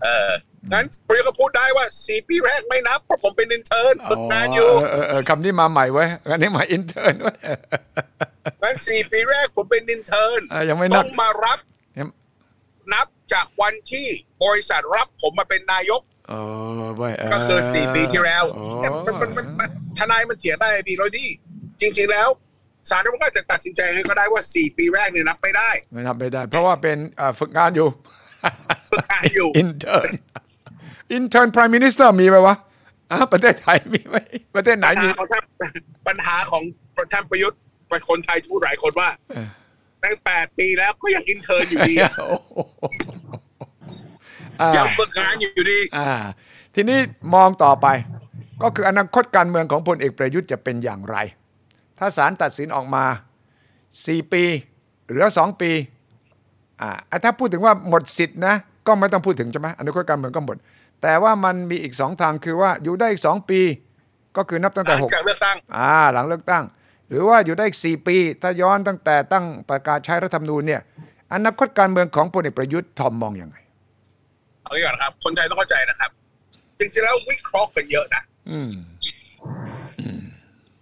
[0.04, 0.32] เออ
[0.74, 7.38] งั้นประยุทธ์ก็พูดได้ว่าสี่ปีแรกไม่นับเพราะผมเป็นอินเทอร์ฝึกงานอยู่เออเออเออคำนี้มาใหม่ไว้ยอันนี้มาอินเทอร์ไว้ย
[8.64, 11.60] งั้นสี่ปีแรกผมเป็นอินเทอร์เออยังไม่นัต้บองมารับ
[12.00, 12.08] ยัง
[12.94, 14.08] นับจากวันที่
[14.44, 16.34] บริษัทรับผมมาเป็นนายกเอ
[16.80, 21.30] อไว้ยเก็คือสี่ปีที่แล้วโอ้เนี่ยมันมันมันมันทนายมันเถียงได้พี่โรดี้
[21.82, 22.30] จริง ๆแล้ว
[22.90, 28.25] ศาลมันก็จะตัดสินใจให้ก็ได้ว่าสี่ปีแรกเนี่ยนับไม่ได้ ไม่นับไม่ได้ เพราะว่าเป็นเอ่อฝึกงานอยู่ฝึกงาน
[29.34, 32.56] อยู่ intern intern prime minister มีไหมวะ
[33.12, 34.16] อะประเทศไทยมีไหม
[34.56, 35.44] ประเทศไหนปัญมีหาของท่าน
[36.08, 36.64] ปัญหาของ
[37.14, 39.48] ท่านประยุทธ์เป็นคนไทยพูดหลายคนว่าเออ
[40.04, 42.60] ตั้งแปดปีแล้วก็ยัง intern อยู่ดีอะโอ้โห
[44.62, 46.12] อ่ายังฝึกงานอยู่ดีอ่า
[46.76, 47.00] ทีนี้
[47.36, 47.88] มองต่อไป
[48.62, 51.18] ก็คืออนาคตการเมืองของพลเอกประยุทธ์จะเป็นอย่างไร
[52.00, 53.06] ถ้าศาลตัดสินออกมา
[53.70, 54.44] 4 ปี
[55.08, 55.72] เหลือ 2 ปี
[56.82, 56.92] อ่า
[57.24, 58.56] ถ้าพูดถึงว่าหมดสิทธินะ
[58.88, 60.58] ก็ไม่ต้องพูดถึงใช่ไหมอนาคตการเมืองก็หมด
[61.02, 63.60] แต่ว่ามันมีอีกสองทางคือว่าอยู่ได้อีกสองปี
[64.38, 66.64] ก็คือนับตั้งหแต่ลังหกจากเลือกตั้งอ่าหลังเลือกตั้ง
[67.10, 70.82] หรือว่าอยู่ได้อีก4ปี ถ้าย้อนตั้งแต่ตั้งประกาศใช้รัฐธรรมนูญเนี่ย
[71.34, 73.58] อนาคตการเมืองของพลเอกประยุทธ์ทอมมองอย่างไง
[74.62, 76.12] เอางี้ก่อนครับ คนไทยต้องเข้าใจนะครับ
[76.80, 78.72] จริงๆแล้ววิเคราะห์กันเยอะนะ อืม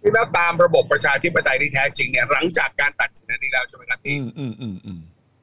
[0.00, 5.00] ที่แล้วตามระบบประชาธิปไตยที่แท้จริงเนี่ยหลังจากการตัดสินอันนี้แล้วใช่ไหมครับอืที่มอืมอืมอืม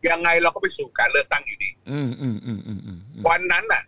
[0.09, 3.83] ยังไงเราก็ไปสู่การเลือกตั้งอยู่ดีอืมอืมอืมอืมอืมวันนั้นน่ะ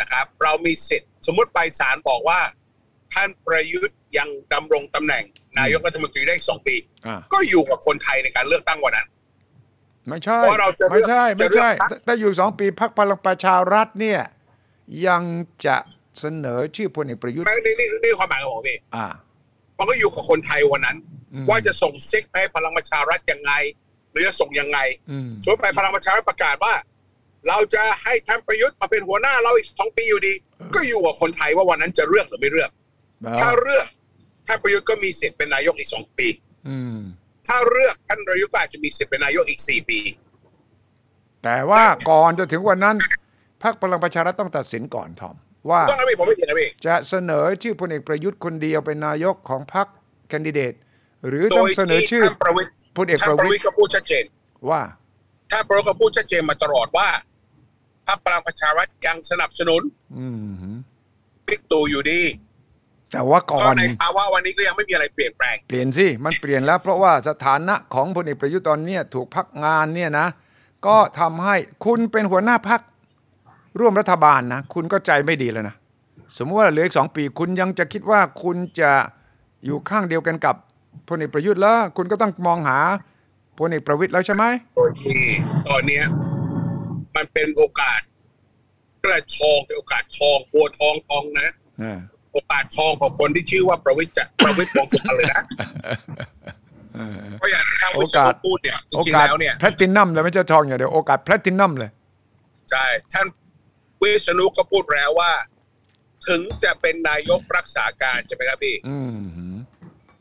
[0.00, 2.40] นะครับ เรามีสิทธิ์สมมติไปศาลบอกว่า
[3.14, 5.24] ท่านประยุทธ์ยังดำรงตำแหน่ง
[5.58, 6.74] นายกรัฐมนตรีได้อีกสองปี
[7.06, 9.08] อ่าก็อยู่กับคนไทยในการเลือกตั้งวันนั้น
[10.08, 14.20] ไม่ใช่เพราะเราจะเลืไม่อกใช่จะไม่เลือกใช่พรรคถ้าอยู่สองปีพักพลังประชารัฐเนี่ย
[15.06, 15.22] ยัง
[15.66, 15.76] จะ
[16.20, 19.06] เสนอชื่อพลเอกประยุทธ์ไม่นี่นี่นี่ความหมายของผมพี่อ่า
[19.78, 20.96] มันก็อยู่กับคนไทยวันนั้น
[21.32, 23.52] อืมว่าจะส่งซิกให้พลังประชารัฐยังไง
[23.85, 23.85] ห
[24.16, 24.78] รือจะส่งยังไง
[25.10, 26.74] อืมส่วนไปพลังประชารัฐประกาศว่า
[27.48, 30.34] เราจะให้ท่านประยุทธ์มาเป็นหัวหน้าเราอีกสองปีอยู่ดี
[30.74, 32.70] ก็อยู่กับคนไทยว่าวันนั้นจะเลือกหรือไม่เลือก
[33.40, 33.86] ถ้าเลือก
[34.46, 36.28] ท่านประยุทธ์ก็มีสิทธิ์เป็นนายกอีกสองปี
[36.68, 36.98] อืม
[37.46, 40.00] ถ้าเลือกท่านประยุทธ์ก็อาจจะมีสิทธิ์เป็นนายกอีกสี่ปี
[41.44, 42.96] แต่ว่าก่อนจะถึงวันนั้น
[43.62, 45.36] พักพลังประชารัฐต้องตัดสินก่อนทอม
[45.70, 49.86] ว่าต้องนะพี่ผมไม่เห็นนะพี่จะเสนอชื่อพลเอกประยุทธ์คนเดียวเป็นนายกของพรรค
[50.28, 50.72] แคนดิเดต
[51.28, 54.24] หรือโดต้องยเสนอที่ชื่อท่านประวิตร พลเอกท่านประประวิวิตตรรก็พูดชัดเจน
[54.70, 54.80] ว่า
[55.50, 57.08] ท่านประวิตรก็พูดชัดเจนมาตลอดว่า
[58.06, 59.82] พรรคพลังประชารัฐยังสนับสนุน
[60.16, 60.26] อื
[60.74, 60.76] ม
[61.46, 62.22] บิ๊กตู่อยู่ดี
[63.12, 70.26] แต่ว่าก่อก็นในภาวะวันนี้ก็ยังไม่มีอะไรเปลี่ยนแปลง เปลี่ยนสิมันเปลี่ยนแล้ว เพราะว่าสถานะของพลเอกประยุทธ์ตอนเนี้ยถูกพักงานเนี่ยนะ
[70.86, 72.80] ก็ทำให้คุณเป็นหัวหน้าพัก
[73.80, 75.76] ร่วมรัฐบาลนะ คุณก็ใจไม่ดีแล้วนะ
[76.36, 78.90] สมมติว่าเหลืออีกสองปี คุณยังจะคิดว่าคุณจะ
[79.64, 80.56] อยู่ข้างเดียวกันกับ
[81.08, 82.78] พลเอกประยุทธ์แล้วคุณก็ต้องมองหา
[83.58, 84.44] พลเอกประวิตยแล้วใช่ไหม
[84.76, 85.22] โดยที่
[85.68, 86.04] ตอนเนี้ย
[87.16, 88.00] มันเป็นโอกาส
[89.04, 91.48] กระทองเป็นโอกาสทองบัวทองทองนะ
[91.82, 91.98] อ่า
[92.32, 95.42] โอกาสทองของคนที่ชื่อว่าประวิตรจะประวิตรวงสุพรรณเลยนะ
[97.38, 101.90] เพราะอย่างที่ทางโอวิศกานุสพูดเนี่ยจโอริงกาๆสแล้วเนี่ยแพลตินัมเลยไม่ใช่ทองอย่างเดียวโอกาสแพลตินัมเลย
[102.70, 103.26] ใช่ท่าน
[104.00, 105.32] วิษณุก็พูดแล้วว่า
[106.28, 108.98] ถึงจะเป็นนายกรักษาการใช่ไหมครับพี่ อื
[109.54, 109.55] ม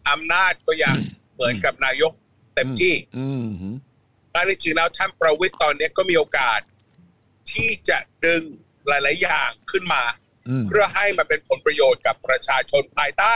[0.10, 0.96] อำนาจก็ยัง
[1.34, 2.12] เหมือนกับนายก
[2.56, 3.46] เต็มที่อืม
[4.36, 6.60] อันนี้จริงแล้วท่านประวิตรตอนนี้ก็มีโอกาส
[7.52, 8.42] ที่จะดึง
[8.88, 10.04] หลาย ๆ อย่างขึ้นมา
[10.50, 13.36] อืมเพื่อให้มันเป็นผลประโยชน์กับประชาชนภายใต้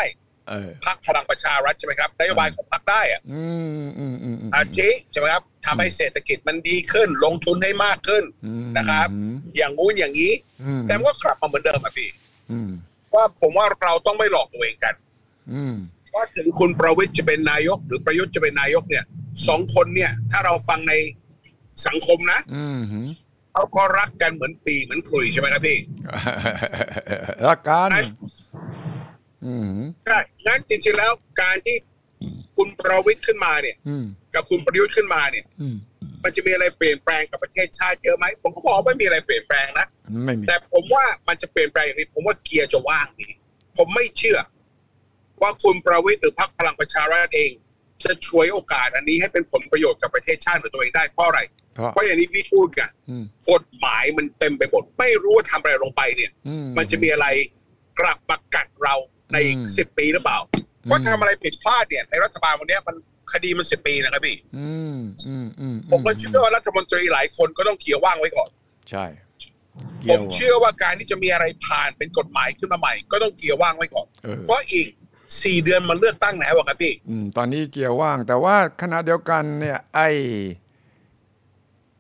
[0.50, 3.44] เออพรรคพลังประชารัฐใช่ไหมครับนโยบายของพรรคได้อะอื
[3.84, 9.08] มอืมอืมอืมอาทิใช่ไหมครับทำให้เศรษฐกิจมันดีขึ้น ลงทุนให้มากขึ้นอืมนะครับ
[9.58, 12.10] อย่างงู้นอย่างนี้อืมแต่มันก็กลับมาเหมือนเดิมอะพี่
[12.52, 12.70] อืม
[13.16, 14.94] ว่าผมว่าเราต้องไม่หลอกตัวเองกัน
[15.54, 15.76] อืม
[16.16, 19.04] ว่าถึงคุณประวิทย์จะเป็นนายก หรือประยุทธ์จะเป็นนายกเนี่ย
[19.48, 20.94] สองคนเนี่ย ถ้าเราฟังใน
[21.88, 22.80] สังคมนะอืม
[23.56, 25.78] เขาก็รักกันเหมือนปีเหมือนคุยใช่ไหมครับพี่
[27.48, 28.04] รักกันใช่
[29.46, 29.66] อืม
[30.06, 31.76] ใช่งั้นจริงๆแล้วการที่
[32.58, 35.76] คุณประวิทย์ขึ้นมาเนี่ยอืมกับคุณประยุทธ์ขึ้นมาเนี่ยอืม
[36.24, 39.88] มันจะมีอะไรเปลี่ยนแปลงกับประเทศชาติเยอะไหมผมก็บอกว่าไม่มีอะไรเปลี่ยนแปลงนะ
[40.26, 43.30] ไม่มีแต่ผมว่ามันจะเปลี่ยนแปลงอย่างนี้ผมว่าเกียร์จะว่างดี
[43.78, 44.40] ผมไม่เชื่อ
[45.42, 47.52] ว่าคุณประวิทย์หรือพรรคพลังประชารัฐเอง
[48.04, 51.40] จะช่วยโอกาสอันนี้ให้เป็นผลประโยชน์กับประเทศชาติหรือตัวเองได้เพราะอะไร
[51.76, 57.28] เพราะเพราะอย่างนี้พี่พูดกันอืมกฎหมายมันเต็มไปหมดไม่รู้ว่าทำอะไรลงไปเนี่ยอืมันจะมีอะไร
[58.00, 58.96] กลับมากัดเรา
[59.32, 62.96] ในอีกอืมสิบปีหรือเปล่าอืมว่าทำอะไรผิดพลาดเนี่ยในรัฐบาลวันเนี้ยมัน
[63.34, 64.98] คดีมันสิบปีนะครับพี่อืม
[65.28, 68.50] อืมอืมผมก็เชื่อว่ารัฐมนตรีหลายคนก็ต้องเขียวว่างไว้ก่อน
[68.90, 69.06] ใช่
[69.76, 74.90] ผเกี่ยวมเชื่อว่าการที่จะมีอะไรผ่านเป็นกฎหมายขึ้นมาใหม่ ก็ต้องเกียร์ว่างไว้ก่อนเออเพราะอีก
[75.44, 80.02] สี่เดือนมันเลือกตั้งแล้วอะครับพี่อืมตอนนี้เกี่ยวว่าง แต่ว่าขณะเดียวกันเนี่ยไอ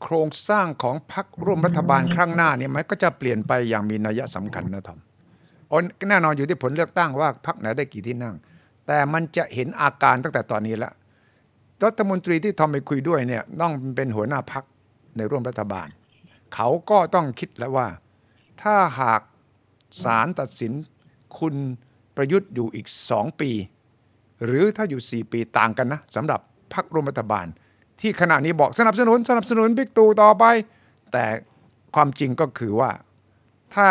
[0.01, 4.99] โครงสร้างของพรรคร่วมรัฐบาลครั้งหน้าเนี่ยมันก็จะเปลี่ยนไปอย่างมีนัยสำคัญนะทอม
[5.71, 8.35] อ๋อแน่นอนอยู่ที่ผลเลือกตั้งว่าพรรคไหนได้กี่ที่นั่ง
[8.87, 10.93] แต่มันจะเห็นอาการตั้งแต่ตอนนี้แล้ว
[11.85, 14.63] รัฐมนตรีที่ทอมไปคุยด้วยเนี่ยต้องเป็นหัวหน้าพรรค
[15.17, 15.87] ในร่วมรัฐบาล
[16.53, 17.87] เขาก็ต้องคิดแล้วว่า
[18.61, 19.21] ถ้าหาก
[20.03, 20.73] ศาลตัดสิน
[21.39, 21.55] คุณ
[22.15, 23.51] ประยุทธ์อยู่อีกสองปี
[24.45, 26.39] หรือถ้าอยู่ 4 ปีต่างกันนะสำหรับ
[26.73, 27.45] พรรคร่วมรัฐบาล
[28.01, 30.45] ที่ขณะนี้บอกสนับสนุนสนับสนุนบิ๊กตู่ต่อไป
[31.13, 31.25] แต่
[31.95, 32.91] ความจริงก็คือว่า
[33.75, 33.87] ถ้า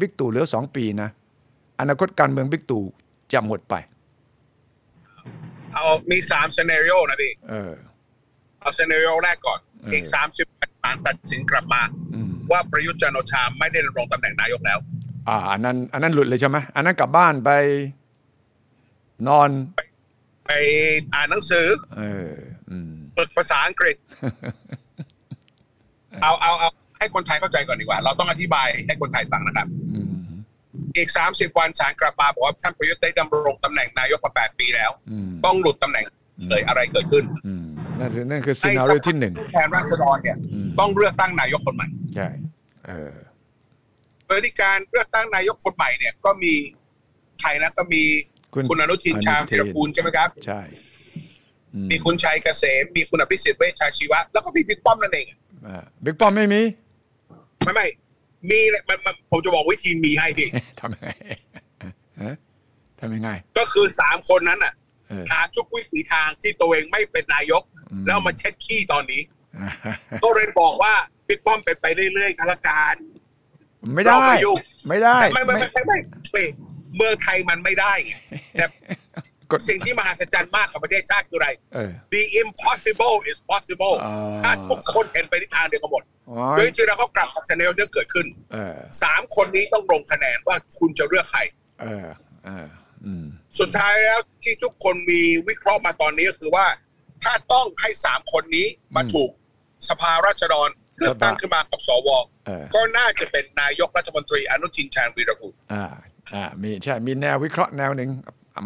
[0.00, 1.08] บิ๊กตู่เหลือสองปีนะ
[1.80, 2.84] อนาคตการเมืองบิ๊กตู่
[3.32, 3.74] จะหมดไป
[5.72, 7.72] เอามีสาม scenario นะพี่เออ
[8.60, 10.46] เอา scenario แรกก่อนเอออีอีกสามสิบ
[10.82, 11.82] ศาลตัดสินกลับมา
[12.14, 14.78] อืมว่าประยุทธ์จันทร์โอชาไม่ได้ดำรงตำแหน่งนายกแล้ว
[15.28, 17.50] อ่าอันนั้นอันนั้นหลุดเลยใช่ไหมอันนั้นกลับบ้านไป
[19.28, 19.50] นอน
[20.46, 20.50] ไป
[21.14, 21.66] อ่านหนังสือ
[21.98, 22.30] เออ
[22.70, 23.96] อืมฝึกภาษาอังกฤษ
[26.22, 30.06] เอาเอาเอาให้คนไทยเข้าใจก่อนดีกว่า เราต้องอธิบายให้คนไทยฟังนะครับอืม
[30.96, 36.04] อีก30วันศาลกลับมาบอกว่าท่านประยุทธ์ได้ดำรงตำแหน่งนายกมา8ปีแล้วอืมต้องหลุดตำแหน่ง
[36.50, 37.66] เลยอะไรเกิดขึ้นอืม
[37.98, 42.28] นั่นคือนั่นคือซีในนาสรีภาที่หนึ่งผู้แทนราษฎรเนี่ยอืมต้องเลือกตั้งนายกคนใหม่ใช่
[42.86, 43.12] เออ
[44.30, 46.54] โดยที่การเลือกตั้งนายกคนใหม่เนี่ย ก็มี
[47.40, 48.02] ใครนะก็มี
[48.54, 50.60] คุณคุณอนุทินชาญอนุทิวินรกูลใช่ไหมครับ ใช่
[51.74, 55.26] อืมมีคุณชัยเกษม มีคุณอภิสิทธิ์เวชชาชีวะ แล้วก็มีบิ๊กป้อมนั่นเอง
[55.66, 56.62] อ่าบิ๊กป้อมไม่มี
[57.64, 57.86] ไม่ไม่
[58.50, 60.48] มีเลยมันมันผมจะบอกวิธีมีให้พี่
[60.80, 61.08] ทำยังไง
[62.22, 62.34] ฮะ
[63.00, 64.74] ทำยังไง ก็คือสามคนนั้นน่ะ
[65.08, 67.62] เออหาทุกวิถีทางที่ตัวเองไม่เป็นนายก
[67.92, 69.20] อืมแล้วมาเช็คขี้ตอนนี้
[70.22, 70.94] ก็เลยบอกว่า
[71.28, 72.96] บิ๊กป้อมเป็นไปเรื่อยๆกันละกัน
[73.94, 75.98] ไม่ได้เราไม่ยุ่งไม่ได้ ไม่ไม่ไม่ไม่ไม่
[76.32, 76.44] ไม่
[76.96, 78.12] เมืองไทยมันไม่ได้ไง
[78.58, 78.66] แต่
[79.50, 91.40] กดสิ่งที่มหัศจรรย์มากของประเทศชาติคืออะไรเออ the impossible is possible อ่าถ้าทุกคนเห็นไปทิศทางเดียวกันหมดอ๋อโดยจริงๆแล้วเขากลับกับเซเนลที่เกิดขึ้นเออสามคนนี้ต้องลงคะแนนว่าคุณจะเลือกใคร
[91.80, 92.06] เออ
[92.44, 92.66] เออ
[93.06, 93.24] อืม
[93.58, 96.66] สุดท้ายแล้วที่ทุกคนมีวิเคราะห์มาตอนนี้ก็คือว่า
[97.24, 98.66] ถ้าต้องให้สามคนนี้
[98.96, 99.30] มาถูก
[99.88, 100.68] สภาราษฎร
[101.00, 102.08] เลือกตั้งขึ้นมากับสว
[102.46, 105.86] เออก็น่าจะเป็นนายกรัฐมนตรีอนุทินชาญวีรกูลอ่า
[106.34, 108.10] อ่ามีใช่มีแนววิเคราะห์แนวหนึ่ง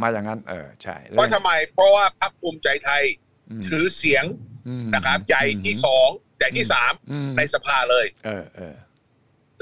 [0.03, 3.03] มาอย่างนั้น เออใช่เพราะทำไมเพราะว่าพรรคภูมิใจไทย
[3.51, 4.25] อืมถือเสียง
[4.69, 8.75] อืมนะครับ ใหญ่ที่สองใหญ่ที่สามอืมในสภาเลย เออเออ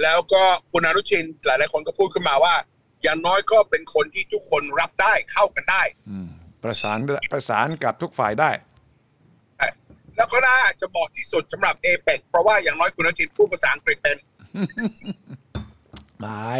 [0.02, 2.54] แล้วก็คุณอนุทินหลายๆคนก็พูดขึ้นมาว่า
[3.02, 6.28] อย่างน้อยก็เป็นคนที่ทุกคนรับได้เข้ากันได้อืม
[6.62, 6.98] ประสาน
[7.32, 8.50] ประสานกับทุกฝ่ายได้
[10.16, 14.16] แล้วก็น่าจะเหมาะที่สุดสำหรับเอเปกเพราะว่าอย่างน้อยคุณอนุทินพูดภาษาอังกฤษเป็น
[16.20, 16.52] ไม่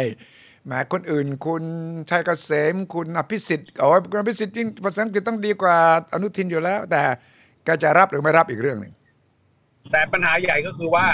[0.65, 1.63] แหมคนอื่น คุณ
[2.09, 5.77] ชัยเกษมคุณอภิสิทธิ์โอ้ยคุณอภิสิทธิ์จริงภาษาอังกฤษต้องดีกว่า
[6.13, 7.01] อนุทินอยู่แล้ว แต่
[7.65, 8.93] แกจะรับหรือไม่รับอีกเรื่องหนึ่ง
[9.91, 11.05] แต่ปัญหาใหญ่ก็คือว่า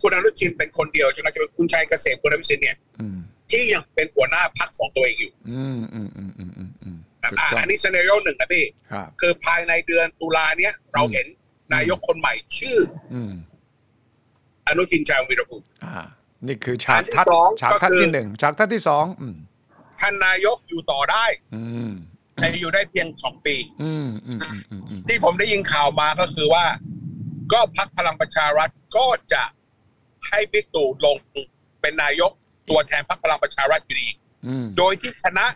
[0.00, 3.18] คุณอนุทินเป็นคนเดียวใช่ไหมจะเป็นคุณชัยเกษมคุณอภิสิทธิ์เนี่ยอืม
[3.50, 6.70] ที่ยังเป็นหัวหน้าพรรคของตัวเองอยู่ อืมอืมอืมอืม
[7.32, 11.26] อืมอืมอะถูกต้องอันนี้เซเนโรหนึ่งนะพี่ครับคือภายในเดือนตุลาเนี้ย เราเห็น
[11.74, 12.78] นายกคนใหม่ชื่อ
[13.14, 13.32] อืม
[14.66, 16.06] อนุทินชาญวีรกุลอ่า
[16.46, 19.36] นี่คือฉากอันที่ทัดสองฉากทัดก็คือที่หนึ่งฉากทัดที่สองอืม
[20.00, 21.92] ท่านนายกอยู่ต่อได้อืม
[22.34, 26.64] แต่อยู่ได้เพียงสองปีอืมอืมอืมอืมอืมที่ผมได้ยินข่าวมาก็คือว่า
[27.52, 29.42] ก็พักพลังประชารัฐก็จะ
[30.28, 31.16] ให้บิ๊กตู่ลง
[31.80, 32.30] เป็นนายก
[32.68, 34.08] ตัวแทนพรรคพลังประชารัฐอยู่ดี
[34.46, 35.46] อืมโดยที่คณะ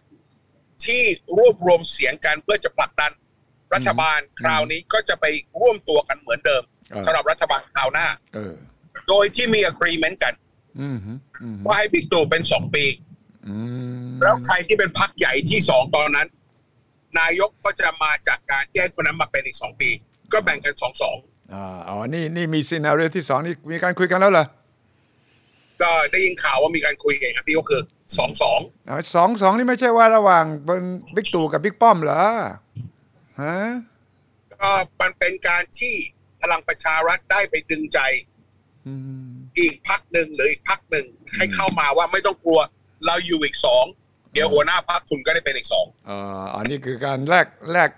[0.87, 1.03] ที่
[1.38, 3.12] รวบรวมเสียงกันเพื่อจะผลักดัน
[3.75, 5.25] รัฐบาลคราวนี้ก็จะไป
[5.61, 8.55] รวมตัวกันเหมือนเดิมเออสำหรับรัฐบาลคราวหน้าเออ
[9.09, 10.35] โดยที่มี agreement กัน
[10.81, 12.85] อืมอืมอืมว่าให้บิ๊กตู่เป็นสองปี
[13.49, 13.57] อื
[14.09, 16.29] มแล้วใครที่เป็นพรรคใหญ่ที่สองตอนนั้น
[17.21, 19.90] นายกก็จะมาจากการที่ให้คนนั้นมาเป็นอีกสองปี
[20.33, 21.16] ก็แบ่งกันสองสอง
[21.55, 24.47] อ่าอ๋อ นี่นี่มี scenario ที่สองนี่มีการคุยกันแล้วเหรอ
[25.83, 27.83] ก็ได้ยินข่าวว่ามีการคุยกันครับพี่ก็คือ
[28.18, 32.22] สองสองอ๋อสองสองนี่ไม่ใช่ว่าระหว่างเป็นบิ๊กตู่กับบิ๊กป้อมเหรอ
[33.42, 33.57] ฮะ
[34.62, 34.70] ก็
[35.01, 35.94] มันเป็นการที่
[36.42, 37.98] พลังประชารัฐได้ไปดึงใจ
[38.87, 38.94] อื
[39.29, 42.61] มอีกพักหนึ่งหรืออีกพักหนึ่งให้เข้ามาว่าไม่ต้องกลัว
[43.07, 43.85] เราอยู่อีกสอง
[44.33, 47.90] เดี๋ยวหัวหน้าพักคุณก็ได้เป็นอีกสองเอ่ออันนี้คือการแลกแลก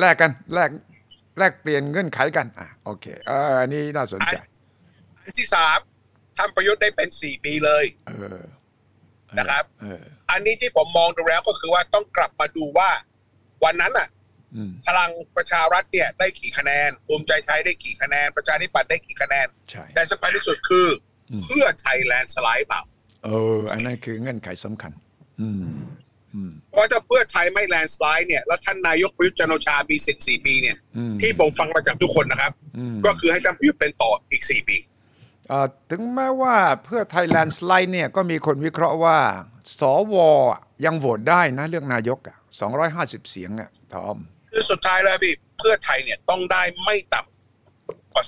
[0.00, 0.70] แลกกันแลก
[1.38, 4.34] แลกเปลี่ยนเงื่อนไขกันอะโอเคเอออันนี้น่าสนใจ
[5.24, 5.78] อันที่สาม
[6.36, 8.40] ท่านประยุทธ์ได้เป็นสี่ปีเลย เออ
[9.38, 12.90] นะครับเอออันนี้ที่ผมมองดูแล้วก็คือว่าต้องกลับมาดูว่า
[13.64, 14.08] วันนั้นน่ะ
[14.56, 20.86] อืมพลังประชารัฐเนี่ยได้กี่คะแนนภูมิใจไทยได้กี่คะแนน ประชาธิปัตย์ได้กี่คะแนนใช่แต่สำคัญที่สุดคือ
[21.30, 22.82] อมเพื่อไทยแลนด์สไลด์เปล่า
[23.24, 24.92] เออ อันนั้นคือเงื่อนไขสำคัญ
[25.40, 25.64] อืม
[26.34, 34.97] อืมเพราะถ้าเพื่อไทยไม่แลนด์สไลด์เนี่ยแล้วท่านนายกประยุทธ์จันทร์โอชามีสิทธิ์สี่ปีเนี่ยอืมที่ผมฟังมาจากทุกคนนะครับอืมก็คือให้ท่านประยุทธ์เป็นต่ออีกสี่ปีเอ่อ
[35.90, 39.18] ถึงแม้ว่าเพื่อไทยแลนด์สไลด์เนี่ยก็มีคนวิเคราะห์ว่า
[39.80, 39.82] ส
[40.12, 40.14] ว
[40.84, 42.36] ยังโหวตได้นะเรื่องนายกอะ
[42.84, 44.18] 250 เสียงอะทอม
[44.50, 48.24] คือสุดท้ายแล้วพี่เพื่อไทยเนี่ยต้องได้ไม่ต่ำกว่า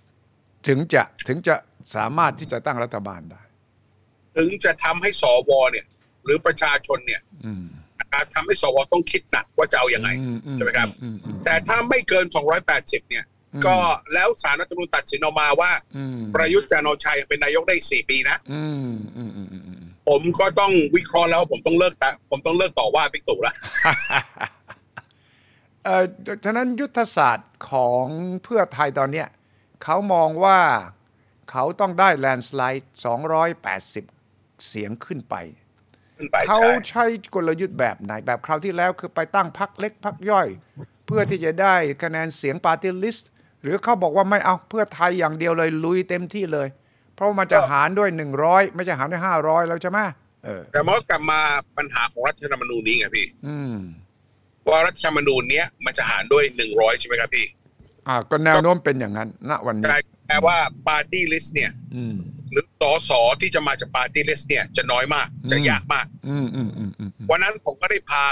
[0.00, 1.54] 280 ถึงจะถึงจะ
[1.94, 3.42] สามารถที่จะตั้งรัฐบาลได้
[4.36, 5.86] ถึงจะทำให้สวเนี่ย
[6.24, 7.64] หรือประชาชนเนี่ยอืม
[8.00, 12.26] นะครับทำให้สวต้องคิดหนักว่าจะเอาอยัางไงอือืใช่ไหมครับอืมอืมแต่ถ้าไม่เกิน
[12.68, 13.24] 280 เนี่ย
[13.66, 13.76] ก็
[14.14, 23.54] แล้วสารรัฐธรรมนูญตัดสินออกมาว่าอืมประยุทธ์จันทร์โอชายังเป็นนายกได้อีกสี่ปีนะอืมอืมอืมอืมอืมผมก็ต้องวิเคราะห์แล้วผมต้องเลิกแต่ผมต้องเลิกต่อว่าบิ๊กตู่ละ
[25.84, 26.04] เอ่อ
[26.44, 28.04] ฉะนั้นยุทธศาสตร์ของ
[28.44, 29.28] เพื่อไทยตอนเนี้ย
[29.82, 30.60] เขามองว่า
[31.50, 32.90] เขาต้องได้แลนด์สไลด์
[33.60, 35.34] 280 เสียงขึ้นไป
[36.18, 40.48] ขึ้นไปเขาใช่ใช้กลยุทธ์แบบไหนแบบคราวที่แล้วคือไปตั้งพักเล็กพักย่อย
[41.06, 43.30] เพื่อที่จะได้คะแนนเสียงปาร์ตี้ลิสต์
[43.62, 46.68] หรือเขาบอกว่าไม่เอาเพื่อไทยอย่างเดียวเลยลุยเต็มที่เลย
[47.14, 48.08] เพราะว่ามันจะหารด้วย
[48.42, 49.98] 100ไม่ใช่หารด้วย500แล้วใช่ไหม
[50.44, 51.40] เออแต่มันก็กลับมา
[51.76, 53.74] ปัญหาของรัฐธรรมนูญนี้ไงพี่อืม
[54.68, 57.46] ว่ารัฐธรรมนูญเนี้ยมันจะหารด้วยหนึ่งร้อยใช่ไหมครับพี่
[58.08, 59.86] อ่า ก็แนวโน้มเป็นอย่างนั้น ณวันนี้
[60.26, 60.56] แปลว่า
[60.88, 62.14] ปาร์ตี้ลิสต์เนี่ยอืม
[62.50, 68.24] หรือสอสอที่จะมาจากปาร์ตี้ลิสต์เนี่ย จะน้อยมาก จะอืมยากมากอืมอืมอืมอืมวันนั้นผมก็ได้พา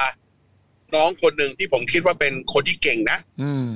[0.94, 3.66] น้องคนหนึ่งที่ผมคิดว่าเป็นคนที่เก่งนะอืม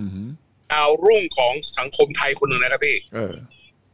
[0.72, 3.32] ดาวรุ่งของสังคมไทยคนหนึ่งนะครับพี่เออ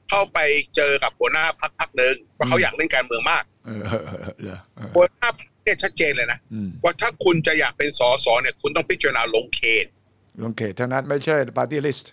[0.08, 0.38] เข้าไป
[0.76, 9.86] เจอกับหัวหน้าพรรคพรรคหนึ่งเพราะเขาอืมอยากเล่นการเมืองมากเออเออเออเหรอเออหัวหน้าพรรคเนี่ยชัดเจนเลยนะอืมว่าถ้าคุณจะอยากเป็นสอสอเนี่ย คุณต้องพิจารณาลงเขต
[10.42, 12.10] ลงเขตเท่านั้นไม่ใช่ปาร์ตี้ลิสต์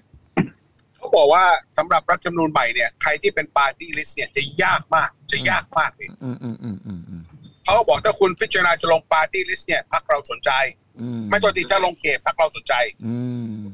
[0.98, 1.46] เขาบอกว่า
[1.78, 7.22] สำหรับรัฐธรรมนูญใหม่เนี่ยใครที่เป็นปาร์ตี้ลิสต์เนี่ยจะยากมาก จะยากมากเลยอืมอืมอืมอืมอืม
[7.64, 10.52] เขาก็บอกถ้าคุณพิจารณาจะลงปาร์ตี้ลิสต์เนี่ยพรรคเราสนใจ
[11.02, 12.74] อืมไม่ตัวตีจะลงเขตพรรคเราสนใจ
[13.06, 13.16] อื
[13.62, 13.66] ม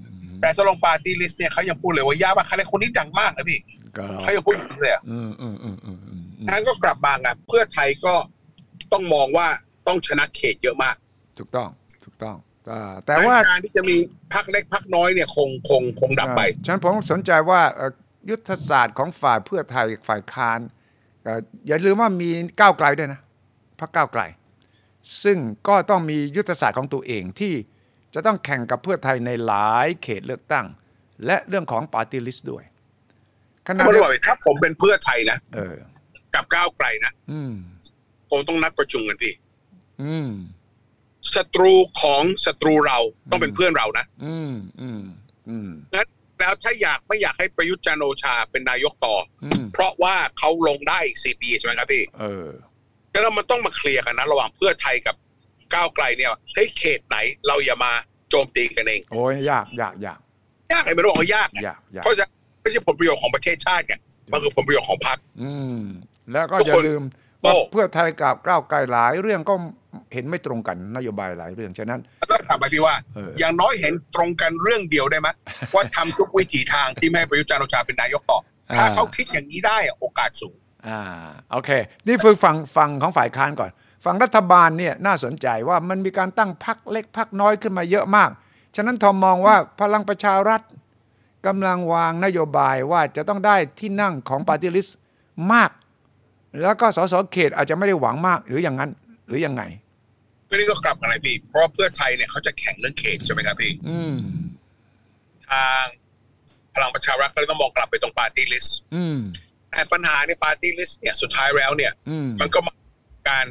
[0.42, 3.60] แต่จะลง party list เนี่ยเขายังพูดเลยว่ายากมากใครคนนี้ดังมากนะพี่
[3.98, 8.14] ก็เขายังพูดอย่างนี้เลยอะอืมอืมอืมอืมอืมอืมนั้นก็กลับมาไงเพื่อไทยก็
[8.92, 9.48] ต้องมองว่า
[9.88, 10.96] ต้องชนะเขตเยอะมาก
[11.38, 11.70] ถูกต้อง
[12.04, 12.36] ถูกต้อง
[12.72, 13.98] อ่าแต่ว่าการที่จะมี
[14.34, 17.92] พรรคเล็กพรรคน้อยเนี่ยคงคงคงดับไปฉันผมสนใจว่าเอ่อ
[18.30, 20.60] ยุทธศาสตร์ของฝ่ายเพื่อไทยฝ่ายค้าน
[21.24, 23.20] เอ่ออย่าลืมว่ามีก้าวไกลด้วยนะ
[23.80, 24.22] พรรคก้าวไกล
[25.24, 27.54] ซึ่งก็ต้องมียุทธศาสตร์ของตัวเองที่
[28.14, 30.66] จะต้องแข่งกับเพื่อไทยในหลายเขตเลือกตั้ง
[31.26, 32.64] และเรื่องของปาร์ตี้ลิสต์ด้วย
[33.68, 35.76] ขณะไม่เดีรู้ยวว่าถ้าผมเป็นเพื่อไทยนะเออ
[36.34, 37.54] กับก้าวไกลนะอืม
[38.30, 39.34] คงต้องนัดประชุมกันพี่
[40.04, 40.30] อืม
[41.36, 43.00] ศัตรูของศัตรูเรา
[43.32, 45.02] ต้องเป็นเพื่อนเรานะอืมอืม
[45.50, 46.08] อืมงั้น
[46.40, 52.48] แล้วถ้าอยากไม่อยากให้ประยุทธ์จันทร์โอชาเป็นนายกต่ออืมเพราะว่าเขาลงได้อีกสี่ปีใช่ไหมครับพี่ เออ
[53.12, 55.16] แล้วมันต้องมาเคลียร์กันนะ ระหว่างเพื่อไทยกับ
[55.76, 57.92] ก้าวไกลเนี่ยเฮ้ยเขตไหนเราอย่ามา
[58.30, 60.20] โจมตีกันเอง โอ้ยยากยากยาก
[60.72, 62.26] ยากไงไม่รู้ว่ายากไงยากยากเพราะจะ
[62.62, 63.96] ไม่ใช่ผลประโยชน์ของประเทศชาติไง
[64.32, 65.80] มันคือผลประโยชน์ของพรรคอืม
[66.32, 67.04] แล้วก็ทุกอย่าคนลืม
[67.42, 69.56] โอ้ว่าเพื่อไทยกับก้าวไกลหลาย เรื่องก็
[70.14, 75.30] เห็นไม่ตรงกันนโยบายหลายเรื่องฉะนั้นแล้วก็ถามไปพี่ว่าเอออย่างน้อยเห็นตรงกันเรื่องเดียวได้ไหม
[75.74, 78.40] ว่าทำทุกวิถีทางที่ไม่ให้ประยุทธ์จันทร์โอชาเป็นนายกต่อ
[78.78, 80.56] ถ้าเขาคิดอย่างนี้ได้อะโอกาสสูง
[80.88, 81.00] อ่า
[81.52, 81.70] โอเค
[82.08, 83.72] นี่คือฝั่งฝั่งของฝ่ายค้านก่อน
[84.06, 88.30] ฝั่งรัฐบาลเนี่ยน่าสนใจว่ามันมีการตั้งพักเล็กพักน้อยขึ้นมาเยอะมาก
[88.76, 90.62] ฉะนั้นทอมมองว่าพลังประชารัฐ
[91.48, 94.98] กำลังวางนโยบายว่าจะต้องได้ที่นั่งของปาร์ตี้ลิสต์
[95.54, 95.72] มาก
[96.62, 98.92] แล้วก็สสเขตอาจจะไม่ได้หวังมากหรืออย่างนั้น
[99.28, 99.64] หรือยังไง
[100.50, 104.16] ก็นี่ก็กลับมาเลยพี่ เพราะว่าเพื่อไทยเนี่ยเขาจะแข่งเรื่องเขตใช่ไหมครับพี่อืม
[105.50, 105.84] ทาง
[106.76, 109.20] พลังประชารัฐก็เลยต้องมองกลับไปตรง party list อืม
[109.72, 112.74] แต่ปัญหาใน party list เนี่ยสุดท้ายแล้วเนี่ยอืมมันก็มา
[113.30, 113.46] การ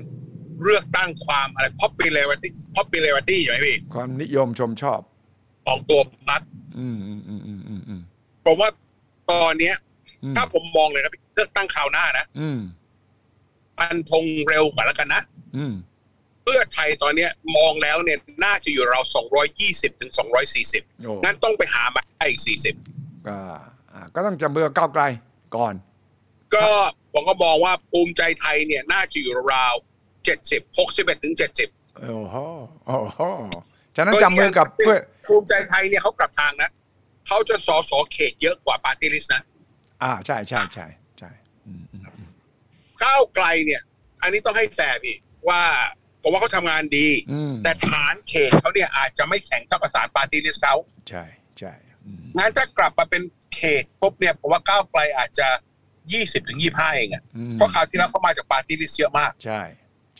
[0.62, 5.00] เลือกตั้งความอะไร popularity popularity อยู่ไหมพี่ความนิยมชมชอบ
[5.66, 6.42] ของตัวพรรค
[6.78, 8.00] อืมอืมอืมอืมอืมอืม
[8.46, 8.70] ผมว่า
[9.30, 9.76] ตอนเนี้ย
[10.22, 12.58] อืมถ้าผมมองเลยนะพี่เลือกตั้งคราวหน้านะอืม
[13.78, 15.22] มันธงเร็วกว่าแล้วกันนะ
[15.56, 15.74] อืม
[16.42, 19.00] เพื่อไทยตอนเนี้ยมองแล้วเนี่ยน่าจะอยู่เรา
[19.50, 20.12] 220ถึง
[20.56, 22.40] 240โอ้งั้นต้องไปหามาให้อีก
[23.28, 23.38] ก็
[23.92, 25.04] อ่าก็ต้องจำเบือก้าวไกล
[25.56, 25.74] ก่อน
[26.14, 26.66] 40ก็
[27.12, 29.74] ผมก็มองว่าภูมิใจไทยเนี่ย น่าจะอยู่ราว
[30.30, 31.34] 70 61ถึง
[31.66, 32.36] 70โอ้โห
[32.86, 33.20] โอ้โห
[33.96, 36.70] ฉะนั้นจำมือกับเพื่อภูมิใจไทยเนี่ยเขากลับทางนะ
[37.26, 39.42] เขาจะสอสอเขตเยอะกว่า party list นะ
[40.02, 40.86] อ่าใช่ใช่ใช่
[41.18, 41.30] ใช่
[41.66, 42.30] อืมอืมอืม
[43.04, 43.82] ก้าวไกลเนี่ย
[44.22, 45.16] อันนี้ต้องให้แฟร์พี่
[45.48, 45.62] ว่า
[46.22, 50.74] ผมว่าเขาทำงานดีอืมแต่ฐานเขตเขาเนี่ยอาจจะไม่แข็งเท่ากับฐาน party list เขา
[51.08, 51.24] ใช่
[51.58, 51.72] ใช่
[52.06, 53.22] อืมงั้นถ้ากลับมาเป็น
[53.54, 55.48] เขตปุ๊บเนี่ยผมว่าก้าวไกลอาจจะ
[55.98, 59.60] 20ถึง25เองอะอืมเพราะคราวที่แล้วเขามาจาก party list เยอะมาก ใช่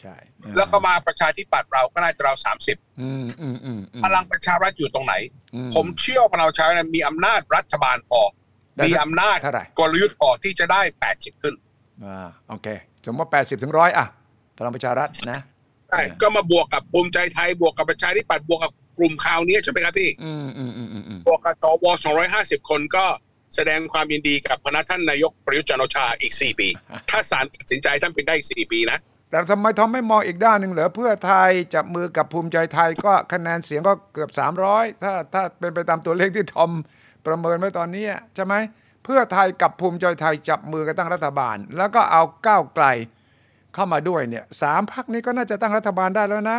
[0.01, 2.35] ใช่อ่าแล้วก็มาประชาธิปัตย์เราก็น่าจะเรา
[2.67, 5.15] 30อืมอืมอืมอืมพลังประชารัฐอยู่ตรงไหน
[5.55, 8.23] อืผมเชื่อว่าพลังประชารัฐมีอำนาจรัฐบาลพอ
[8.77, 10.83] ได้มีอำนาจเท่าไหร่กลยุทธ์พอที่จะได้
[11.13, 11.55] 80ขึ้น
[12.05, 12.67] อ่าโอเค
[13.05, 14.07] สมมติว่า80ถึงร้อยอะ
[14.59, 15.41] พลังประชารัฐนะ
[15.89, 21.87] ใช่เออก็มาบวกกับภูมิใจไทยบวกกับประชาธิปัตย์บวกกับกลุ่มข่าวนี้ใช่ไหมครับพี่อืมอืมอืมอืมอืมบวกกับสว
[22.29, 23.05] 250คนก็
[23.55, 26.69] แสดงความยินดีกับพนักท่านนายกประยุทธ์จันทร์โอชาอีก4ปี
[27.11, 28.99] ถ้าศาลตัดสินใจท่านเป็นได้อีก4ปีนะ
[29.31, 34.31] แต่ทำไมทอมไม่มองอีกด้านหนึ่งเหรอเพื่อไทยจับมือกับภูมิใจไทยก็คะแนนเสียงก็เกือบ
[34.67, 36.71] 300 ถ้าถ้าเป็นไปตามตัวเลขที่ทอม
[37.27, 38.05] ประเมินไว้ตอนนี้
[38.35, 38.55] ใช่ไหม
[39.05, 42.87] เพื่อไทยกับภูมิใจไทยจับมือกันตั้งรัฐบาล แล้วก็เอาก้าวไกล
[43.75, 46.59] เข้ามาด้วยเนี่ยสามพักนี้ก็น่าจะตั้งรัฐบาลได้แล้วนะ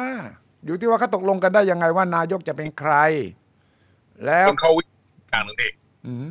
[0.66, 2.94] อยู่ที่ว่าเขาตกลงกันได้ยังไงว่านายกจะเป็นใคร
[4.26, 4.84] แล้วคนเขาวิ
[5.34, 5.70] จารณ์หนึ่งดิ
[6.06, 6.28] อืม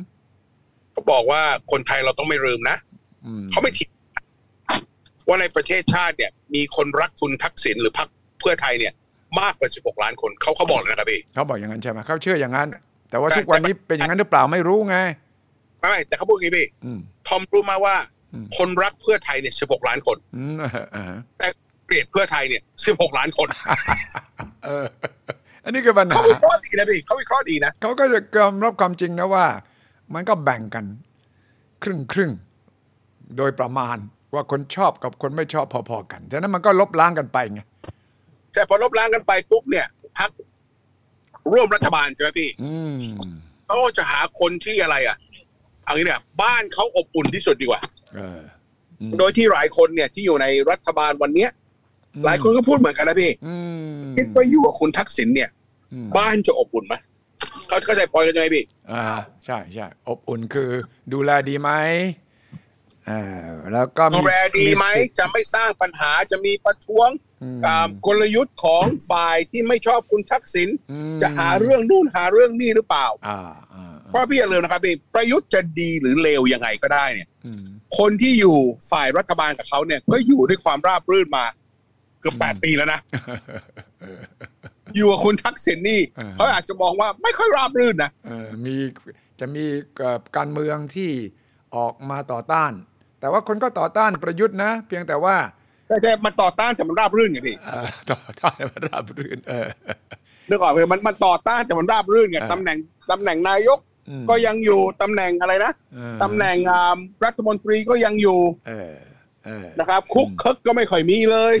[0.91, 2.77] เขาบอกว่าคนไทยเราต้องไม่ลืมนะ
[3.25, 3.89] อืมเขาไม่ทิ้ง
[5.27, 8.09] ว่าในประเทศชาติเนี่ย มีคนรักคุณทักษิณหรือพรรค
[8.39, 8.93] เพื่อไทยเนี่ย
[9.41, 12.67] มากกว่า 16 ล้านคนเขาเขาบอกเลยนะครับพี่เขาบอกอย่างนั้นใช่ไหมเขาเชื่ออย่างนั้น
[13.09, 14.97] แต่ว่าแต่ทุกวันนี้เป็นอย่างนั้นหรือเปล่าไม่รู้ไง
[15.79, 17.95] ไม่ไม่แต่เขาพูดอย่างนี้พี่อืมทอมรู้มาว่า
[18.33, 21.47] อืมคนรักเพื่อไทยเนี่ย 16 ล้านคนอืมเออเออแต่
[21.85, 23.47] เกลียดเพื่อไทยเนี่ย 16 ล้านคน
[24.65, 24.85] เออ
[25.63, 29.45] อันนี้คือปัญหาเขาวิเคราะห์ดีนะพี่เขาวิเคราะห์ดีนะเขาก็จะยอมรับความจริงนะว่า
[30.13, 30.85] มันก็แบ่งกัน
[31.83, 33.97] ครึ่งครึ่งๆโดยประมาณ
[34.33, 37.61] ว่าคนชอบกับคนไม่ชอบพอๆกันฉะนั้นมันก็ลบล้างกันไปไง
[38.53, 40.31] แต่พอลบล้างกันไปปุ๊บเนี่ยพรรค
[41.53, 42.95] ร่วมรัฐบาลใช่ไหมพี่อืม
[43.65, 45.17] เขาก็จะหาคนที่อะไร อะ
[45.83, 47.81] เอางี้เนี่ย บ้านเขาอบอุ่นที่สุดดีกว่า
[48.15, 48.41] เออ
[49.01, 51.49] อืมโดยที่หลายคนเนี่ยที่อยู่ในรัฐบาลวันเนี้ย
[52.25, 53.55] หลายคนก็พูดเหมือนกันนะพี่อื
[54.01, 55.49] มคิดว่าอยู่กับคุณทักษิณเนี่ย
[55.93, 56.95] อืมบ้านจะอบอุ่นไหม
[57.67, 59.03] เขาเข้าใจพอยกันยังไงพี่ อ่า
[59.45, 60.69] ใช่ใช่อบอุ่นคือ
[61.13, 62.30] ดูแลดีไหมอ่า
[63.73, 67.09] แล้วก็ดูแลดีไหมสิทธิ์จะไม่สร้างปัญหาจะมีประท้วง
[67.43, 73.39] อืมอ่ากลยุทธ์ของฝ่ายที่ไม่ชอบคุณทักษิณอืมจะหาเรื่องนู่นหาเรื่องนี่หรือเปล่าอ่า
[73.73, 77.63] อ่าเพราะพี่อย่าลืมนะครับพี่ประยุทธ์จะดีหรือเลวยังไงก็ได้เนี่ยอืม
[77.97, 78.57] คนที่อยู่
[78.91, 81.45] ฝ่ายรัฐบาลกับเขาเนี่ย ก็อยู่ด้วยความราบรื่นมา
[82.19, 82.99] เกือบแปดอืมปีแล้วนะ
[84.95, 88.75] อยู่กับคุณทักษิณนี่อ่าเขาอาจจะมองว่าไม่ค่อยราบรื่นนะเออมี
[89.39, 89.63] จะมี
[89.97, 91.11] เอ่อการเมืองที่
[91.75, 92.71] ออกมาต่อต้าน
[93.21, 95.35] แต่ว่าคนก็ต่อต้านประยุทธ์นะ เพียงแต่ว่า
[95.87, 99.67] แต่แต่มันต่อต้านแต่มันราบรื่นไงพี่เอ่อต่อต้านมันราบรื่น เออ
[100.49, 102.77] นึกออกไหมมันมันต่อต้านแต่มันราบรื่นไงอ่าตำแหน่ง
[103.11, 108.93] ตำแหน่งนายกอืมก็ยังอยู่ตำแหน่งอะไรนะเออตำแหน่งอ่ารัฐมนตรีก็ยังอยู่เออ
[109.45, 111.55] เออนะครับ คุกคึกก็ไม่ค่อยมีเลย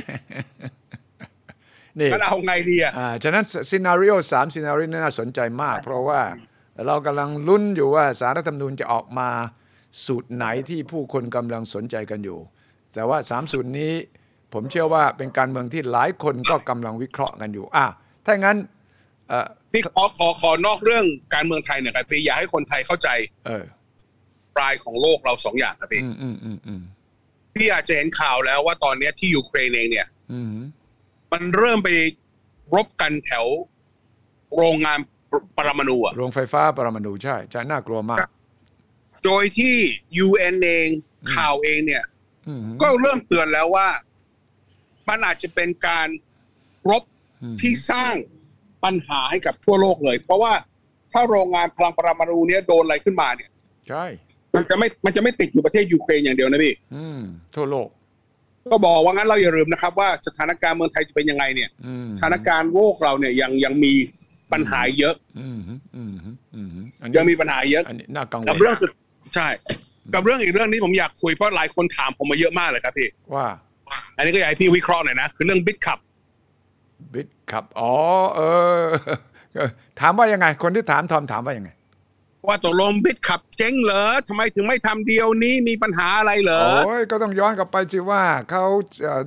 [1.99, 6.21] นี่งั้นเอาไงดีอะอ่าฉะนั้นซีนารีโอสามซีนารีโอน่าสนใจมาก เพราะว่า
[6.87, 9.29] เรากำลังลุ้นอยู่ว่าสารรัฐธรรมนูญจะออกมา
[10.05, 12.39] สูตรไหนที่ผู้คนกำลังสนใจกันอยู่
[12.93, 13.93] แต่ว่าสามสูตรนี้
[14.53, 17.85] ผมเชื่อว่าเป็นการเมืองที่หลายคนก็กำลังวิเคราะห์กันอยู่ อะ
[18.25, 18.57] ถ้างั้น
[19.29, 23.09] เออพี่ขอขอขอนอกเรื่องการเมืองไทยหน่อยครับพี่อยากให้คนไทยเข้าใจ
[23.45, 23.65] เออ
[24.55, 26.81] ปลายของโลกเราสองอย่างครับพี่อืมอืมอืมอืม
[27.55, 30.47] พี่อาจจะเห็นข่าวแล้วว่าตอนเนี้ยที่ยูเครนเองเนี่ยอืม
[31.31, 31.89] มันเริ่มไป
[32.75, 33.45] รบกันแถว
[34.57, 34.99] โรงงาน
[35.57, 38.19] ปรมาณูอะโรงไฟฟ้าปรมาณูใช่ใช่น่ากลัวมาก
[39.25, 39.75] โดยที่
[40.25, 40.89] UN เอง
[41.33, 42.03] ข่าวเองเนี่ย
[42.47, 43.87] อืมก็เริ่มเตือนแล้วว่า
[45.09, 46.07] มันอาจจะเป็นการ
[46.89, 47.03] รบ
[47.43, 48.13] อืมที่สร้าง
[48.83, 50.53] ปัญหาให้กับทั่วโลกเลย เพราะว่า
[51.13, 53.49] ถ้าโรงงานพลังปรมาณูเนี้ยโดนอะไรขึ้นมาเนี่ย
[53.89, 54.05] ใช่
[54.55, 57.19] มันจะไม่มันจะไม่ติดอยู่ประเทศยูเครนอย่างเดียวนะพี่อืม
[57.55, 57.87] ทั่วโลก
[58.71, 63.93] ก็บอกว่างั้นเราอย่าลืมนะครับ ว่าสถานการณ์เมืองไทยจะเป็นยังไงเนี่ยอืมสถานการณ์โลกเราเนี่ยยังยังมี
[64.51, 65.59] ปัญหาเยอะอืม
[65.95, 66.13] อืม
[66.55, 66.69] อืม
[67.01, 68.91] อันยังนี้มีปัญหาเยอะอันนี้น่ากังวกับลเรื่องสุด
[69.35, 69.47] ใช่
[70.13, 73.47] กับเรื่องอีกเรื่องนี้ผมอยากคุยเพราะหลายคนถามผมมาเยอะมากเลยครับพี่ว่า
[74.17, 75.99] อันนี้ก็อยากให้พี่วิเคราะห์หน่อยนะคือเรื่องบิตคับ
[77.13, 77.93] บิตขับอ๋อ
[78.35, 78.41] เอ
[78.81, 78.83] อ
[79.99, 81.69] ถามว่ายังไง คนที่ถามทอมถามว่ายังไง
[82.47, 88.63] ว่าตกลงบิตคับเจ๊งเหรอทำไมถึงไม่ทำเดียวนี้มีปัญหาอะไรเหรอโอ้ยก็ต้องย้อนกลับไปสิว่าเขา
[89.03, 89.23] เอ่อ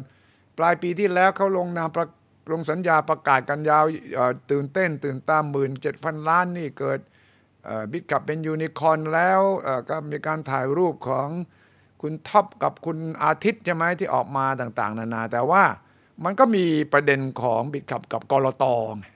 [0.58, 2.06] ปลายปีที่แล้วเขาลงนามประ
[2.52, 3.84] ลงสัญญาประกาศกันยาว
[4.14, 6.98] เอ่อตื่นเต้น ตื่นตามหมื่นเจ็ดพันล้านนี่เกิด
[7.92, 9.40] Bitkub เป็นยูนิคอร์นแล้ว
[9.90, 11.28] ก็มีการถ่ายรูปของ
[12.02, 15.62] คุณท็อปกับคุณอาทิตย์ใช่ไหมที่ออกมาต่าง ๆ นานา แต่ว่า
[16.24, 18.64] มันก็มีประเด็นของ Bitkub กับ ก.ล.ต.
[18.98, 19.06] ไง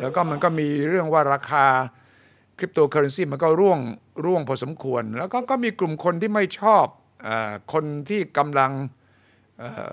[0.00, 1.66] แล้วก็มันก็มีเรื่องว่าราคา
[2.58, 3.80] คริปโตเคอเรนซีมันก็ร่วง
[4.24, 6.86] ร่วงพอสมควร แล้วก็ก็มีกลุ่มคนที่ไม่ชอบ
[7.26, 7.28] อ
[7.72, 8.72] คนที่กำลัง
[9.58, 9.90] เอ่อ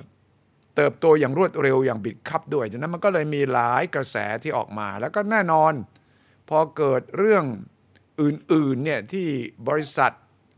[0.75, 5.73] เติบโตอย่างรวดเร็วอย่าง Bitkub ด้วยฉะนั้นมันก็เลยมีหลายกระแสที่ออกมา แล้วก็แน่นอน
[6.49, 7.43] พอเกิดเรื่อง
[8.21, 9.27] อื่นๆเนี่ยที่
[9.69, 10.11] บริษัท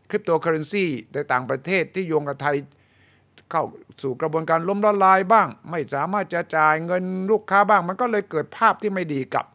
[0.10, 2.56] คริปโตเคอเรนซีในต่างประเทศที่โยงกับไทย
[3.52, 3.64] เข้า
[4.04, 9.46] สู่กระบวนการล้มละลายบ้าง ไม่สามารถจะจ่ายเงินลูกค้าบ้าง มันก็เลยเกิดภาพที่ไม่ดีกับ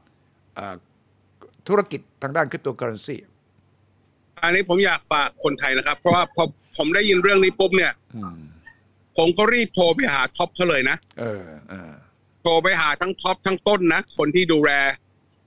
[0.55, 0.75] เอ่อ
[1.69, 3.17] ธุรกิจทางด้านคริปโตเคอเรนซี
[4.43, 6.45] อันนี้ผมอยากฝากคนไทยนะครับ เพราะว่าพอ
[6.77, 8.41] ผมได้ยินเรื่องนี้ปุ๊บเนี่ยอืม
[9.19, 11.93] ผมก็รีบโทรไปหาท็อปเขาเลยนะเออเออ
[12.43, 14.71] โทรไปหาทั้งท็อปทั้งต้นนะ คนที่ดูแล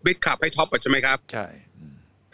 [0.06, 1.67] บิตคับให้ท็อปใช่ไหมครับ ใช่อืม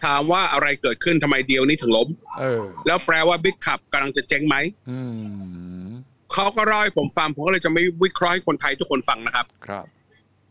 [0.04, 2.08] ถามว่าอะไรเกิดขึ้นทำไมเดียวนี้ถึงล้ม
[2.39, 4.56] เออแล้วแปลว่าบิตคับกำลังจะเจ๊งไหม
[4.89, 4.99] อื
[5.89, 5.91] ม
[6.34, 9.86] เขาก็เล่าให้ผมฟังผมก็เลยจะไม่วิเคราะห์ให้คนไทยทุกคนฟังนะครับ ครับ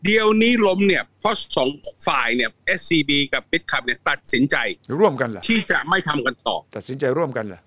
[0.05, 1.69] เดียวนี้ล้มเนี่ยเพราะสอง
[2.07, 2.49] ฝ่ายเนี่ย
[2.79, 4.55] SCB กับ BitCup เนี่ยตัดสินใจ
[4.99, 7.61] ร่วมกันเหรอที่จะไม่ทำกันต่อ ตัดสินใจร่วมกันเหรอ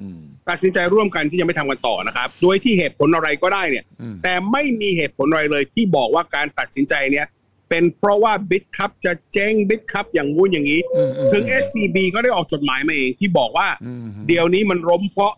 [0.00, 0.20] อืม
[0.50, 7.26] ตัดสินใจร่วมกันที่จะไม่ทำกันต่อนะครับ โดยที่เหตุผลอะไรก็ได้เนี่ยอืมแต่ไม่มีเหตุผลอะไรเลยที่บอกว่าการตัดสินใจเนี่ย
[7.68, 15.32] เป็นเพราะว่า BitCup จะเจ๊ง BitCup อย่างงู้นอย่างนี้อืมอืมถึง SCB ก็ได้ออกจดหมายมาเองที่บอกว่าอืมเดี๋ยวนี้มันล้มเพราะ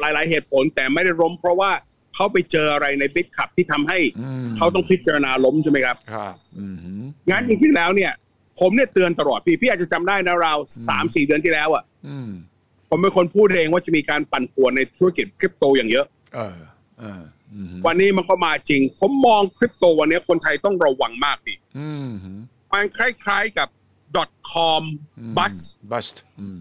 [0.00, 1.70] หลาย ๆ เหตุผล แต่ไม่ได้ล้มเพราะว่า
[2.14, 6.76] เขาไปเจออะไรใน BitCup ที่ทำให้อืมเขาต้องพิจารณาล้มใช่ไหมครับครับอืม
[7.30, 8.12] งั้นจริงๆแล้วเนี่ย
[8.60, 10.58] ผมเนี่ยเตือนตลอดพี่พี่อาจจะจำได้นะราว
[10.88, 12.30] สามสี่เดือนที่แล้วอะอืม
[12.90, 16.56] ผมเป็นคนพูดเองว่าจะมีการปั่นป่วนในธุรกิจคริปโตอย่างเยอะเออ
[17.00, 17.22] เอออืม
[17.86, 22.10] วันนี้มันก็มาจริง ผมมองคริปโตวันนี้คนไทยต้องระวังมากดิอืม
[22.72, 23.68] มันคล้ายๆกับ
[24.52, 24.82] .com
[25.36, 25.56] บัส
[25.90, 26.08] บัส
[26.40, 26.60] อืม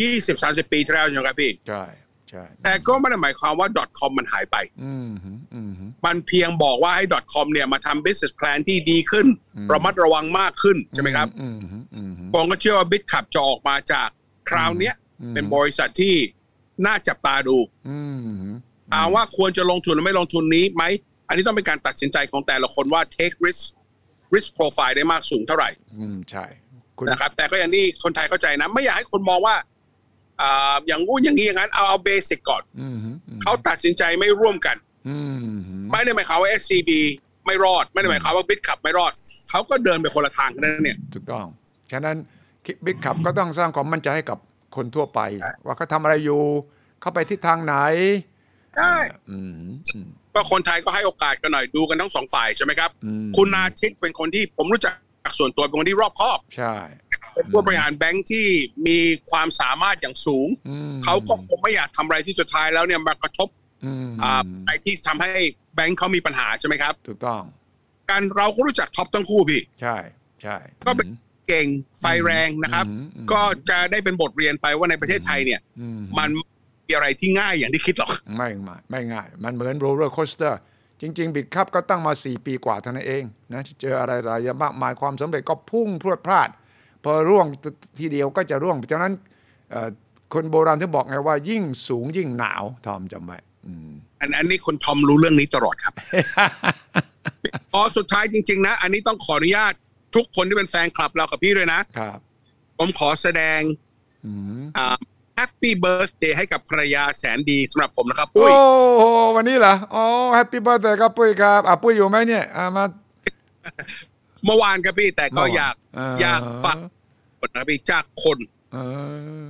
[0.00, 1.84] ยี่สิบสามสิบปีที่แล้วใช่ไหมครับพี่ ใช่
[2.30, 3.68] ใช่แต่ก็ไม่ได้หมายความว่า
[3.98, 5.10] .com มันหายไปอืม
[5.54, 5.72] อืม
[6.06, 9.26] มันเพียงบอกว่าให้ .com เนี่ยมาทำ business plan ที่ดีขึ้น
[9.72, 11.58] ระมัดระวังมากขึ้น ใช่ไหมครับอืม
[11.94, 14.08] อืมผมก็เชื่อว่า BitCup จะออกมาจาก
[14.50, 14.94] คราวเนี้ย
[15.34, 16.14] เป็นบริษัทที่
[16.86, 17.56] น่าจับตาดู
[17.88, 18.18] อืม
[18.92, 20.84] ถามว่าควรจะลงทุนหรือไม่ลงทุนนี้ไหม
[21.28, 23.62] อันนี้ต้องเป็นการตัดสินใจของแต่ละคนว่า take risk
[24.34, 26.44] risk profile ได้มากสูงเท่าไหร่ อืมใช่
[26.98, 29.56] คุณนะครับ แต่ก็อย่างที่คนไทยเข้าใจนะ ไม่อยากให้คนมองว่า
[30.40, 32.96] อ่าอย่างงู้นอย่างนี้อย่างนั้นเอาเอาเบสิกก่อนอืม
[33.42, 34.76] เขาตัดสินใจไม่ร่วมกัน
[35.08, 35.44] อืม
[35.90, 36.90] ไม่ได้หมายความว่า SCB
[37.46, 39.12] ไม่รอด ไม่ได้หมายความว่า BitCup ไม่รอด
[39.50, 41.46] เขาก็เดินไปคนละทางกันนั่นเนี่ยถูกต้อง
[41.90, 42.16] ฉะนั้น
[42.84, 44.38] บิ๊กขับก็ต้องสร้างความมั่นใจให้กับ
[44.76, 45.20] คนทั่วไป
[45.66, 46.42] ว่าเขาทำอะไรอยู่
[47.00, 47.74] เขาไปทิศทางไหน
[48.76, 48.94] ใช่
[49.30, 49.54] อืม
[49.94, 54.94] อืมก็คนไทยก็ให้โอกาสกันหน่อยดูกันทั้งสองฝ่ายใช่ไหมครับอืมคุณนาชิกเป็นคนที่ผมรู้จัก
[55.38, 56.74] ส่วนตัวเป็นคนที่รอบคอบ ใช่
[57.34, 58.46] เป็นผู้บริหารแบงค์ที่
[58.86, 58.98] มี
[59.30, 63.48] ความสามารถอย่างสูงอืมเขาก็คงไม่อยากทำอะไรที่สุดท้ายแล้วเนี่ยมากระทบ
[63.84, 65.30] อืมอ่าอะไรที่ทำให้
[65.74, 67.42] แบงค์เขามีปัญหาใช่ไหมครับ ถูกต้อง
[68.10, 69.96] การเราก็รู้จักท็อปทั้งคู่พี่ ใช่
[70.42, 70.56] ใช่
[70.86, 71.08] ก็เป็น
[71.48, 71.66] เก่ง
[72.00, 76.42] ไฟแรงนะครับอืมอืมก็จะได้เป็นบทเรียนไปว่าในประเทศไทยเนี่ยอืมมันมี
[76.94, 80.60] อะไรที่ง่ายอย่างที่คิดหรอก ไม่ง่ายไม่ง่าย มันเหมือน roller coaster
[81.00, 83.22] จริง ๆ Bitkub ก็ตั้งมา 4 ปีกว่าเท่านั้นเอง
[83.52, 86.48] นะเจออะไรๆอย่างมากมายความสำเร็จก็พุ่งพรวดพราด
[87.04, 87.46] พอร่วง
[87.98, 89.12] ทีเดียวก็จะร่วงฉะนั้น
[89.70, 89.88] เอ่อ
[90.34, 93.90] คนโบราณที่บอกไงว่ายิ่งสูงยิ่งหนาวทอมจำไว้อืม
[94.20, 95.94] อันอันนี้คุณทอมรู้เรื่องนี้ตลอดครับ
[97.72, 99.72] พอสุดท้ายจริง ๆ นะ อันนี้ต้องขออนุญาต
[100.14, 102.18] ทุกคนที่เป็นแฟนคลับเรากับพี่ด้วยนะ ครับ
[102.78, 103.60] ผมขอแสดง
[104.26, 104.96] อืมอ่า
[105.36, 108.52] แฮปปี้เบิร์ d เดย์ให้กับภรรยาแสนดีสำหรับผมนะครับโอ้ปุ้ย
[108.98, 109.02] โห
[109.36, 110.04] วันนี้เหรออ๋อ
[110.34, 112.84] happy birthday ครับปุ้ยครับอะปุ้ยอยู่ไหมเนี่ยอะมา
[114.44, 116.78] เมื่อวานครับพี่แต่ก็อยากเอ่ออยากฟัง
[117.42, 118.38] นะครับพี่จากคน
[118.72, 118.78] เอ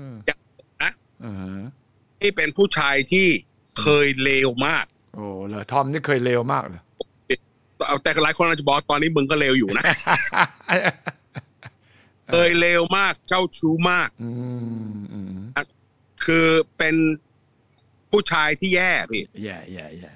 [0.07, 0.39] ออยาก
[0.83, 0.91] นะ
[1.23, 1.27] เอ
[1.57, 1.61] อ
[2.21, 3.27] ที่เป็นผู้ชายที่
[3.81, 6.81] เคยเลวมาก โอ้เหรอทอมนี่เคยเลวมากเลย
[7.87, 9.85] เอาแต่หลายคนอาจจะบอกตอนนี้มึงก็เลวอยู่นะ
[12.33, 14.31] เคยเลวมากเจ้าชู้มากอื
[14.95, 15.35] มอืม
[16.25, 16.47] คือ
[16.79, 16.97] เป็น
[18.11, 20.13] ผู้ชายที่แย่พี่แย่แย่แย่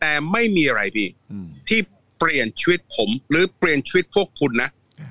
[0.00, 1.80] แต่ไม่มีอะไรพี่อืมที่
[2.18, 4.70] เปลี่ยนชีวิตผม หรือเปลี่ยนชีวิตพวกคุณนะ
[5.00, 5.10] อ่า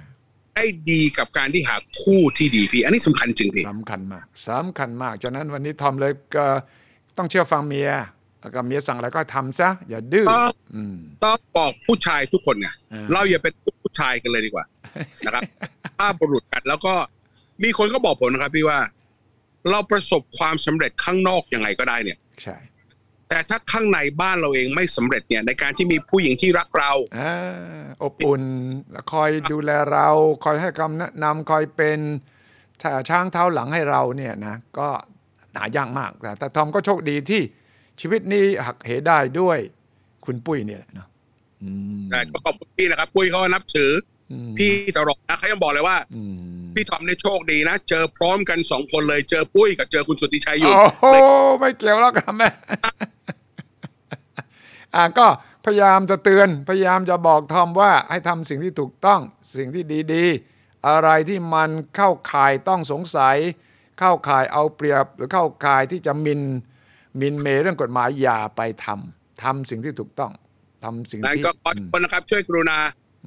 [0.56, 6.46] ได้ดีกับการที่หาคู่ที่ดีพี่ อันนี้สำคัญจริงพี่สำคัญมากสำคัญมากฉะนั้นวันนี้ทอมเลยก็
[7.18, 7.92] ต้องเชื่อฟังเมีย
[8.42, 14.66] แล้วก็เมียสั่งอะไรก็ทำซะอย่าดื้อต้องอืมต้องบอกผู้ชายทุกคนไงอ่าเราอย่าเป็นผู้ชายกันเลยดีกว่า
[15.26, 15.44] นะครับ
[15.98, 16.94] ถ้าบุรุษกัน แล้วก็
[17.64, 18.80] มีคนก็บอกผมนะครับ พี่ว่า
[19.70, 22.58] เราประสบความสำเร็จข้างนอกยังไงก็ได้เนี่ยใช่
[23.30, 27.34] แต่ถ้าข้างในบ้านเราเองไม่สำเร็จเนี่ย ในการที่มีผู้หญิงที่รักเราอ่า
[28.04, 28.44] อบอุ่น
[28.92, 30.08] แล้วคอยดูแลเรา
[30.46, 32.00] คอยให้คำแนะนำคอยเป็น
[32.82, 34.90] ถ้าช้างเท้าหลังให้เราเนี่ยนะก็
[35.56, 37.42] หายากมากแต่แต่ทอมก็โชคดีที่
[38.02, 39.58] ชีวิตนี้หักเหได้ด้วย
[40.26, 41.08] คุณปุ้ยเนี่ยแหละเนาะ
[41.62, 41.70] อื
[42.00, 44.17] มแต่ก็ขอบคุณพี่นะครับ ปุ้ยเขาก็นับถืออืม
[44.58, 46.36] พี่ตลอดนะเขายังบอกเลยว่าอืม
[46.76, 51.04] พี่ทอมเนี่ยโชคดีนะ เจอพร้อมกันสองคนเลยเจอปุ้ยกับเจอคุณสุทธิชัยอยู่ โอ้โห
[51.60, 52.50] ไม่เกี่ยวแล้วครับแม่
[54.96, 55.28] อะก็
[55.66, 59.20] พยายามจะเตือนพยายามจะบอกทอมว่าให้ทำสิ่งที่ถูกต้อง
[59.58, 63.38] สิ่งที่ดีๆ อะไรที่มันเข้าข่ายต้องสงสัย
[64.00, 66.42] เข้าข่ายเอาเปรียบหรือเข้าข่ายที่จะหมิ่นห
[67.20, 70.32] มิ่นเหม่เรื่องกฎหมายอย่าไปทำทำสิ่งที่ถูกต้อง
[70.84, 72.78] ทำสิ่งนั้นที่ก็ขอทุกคนนะครับช่วยกรุณา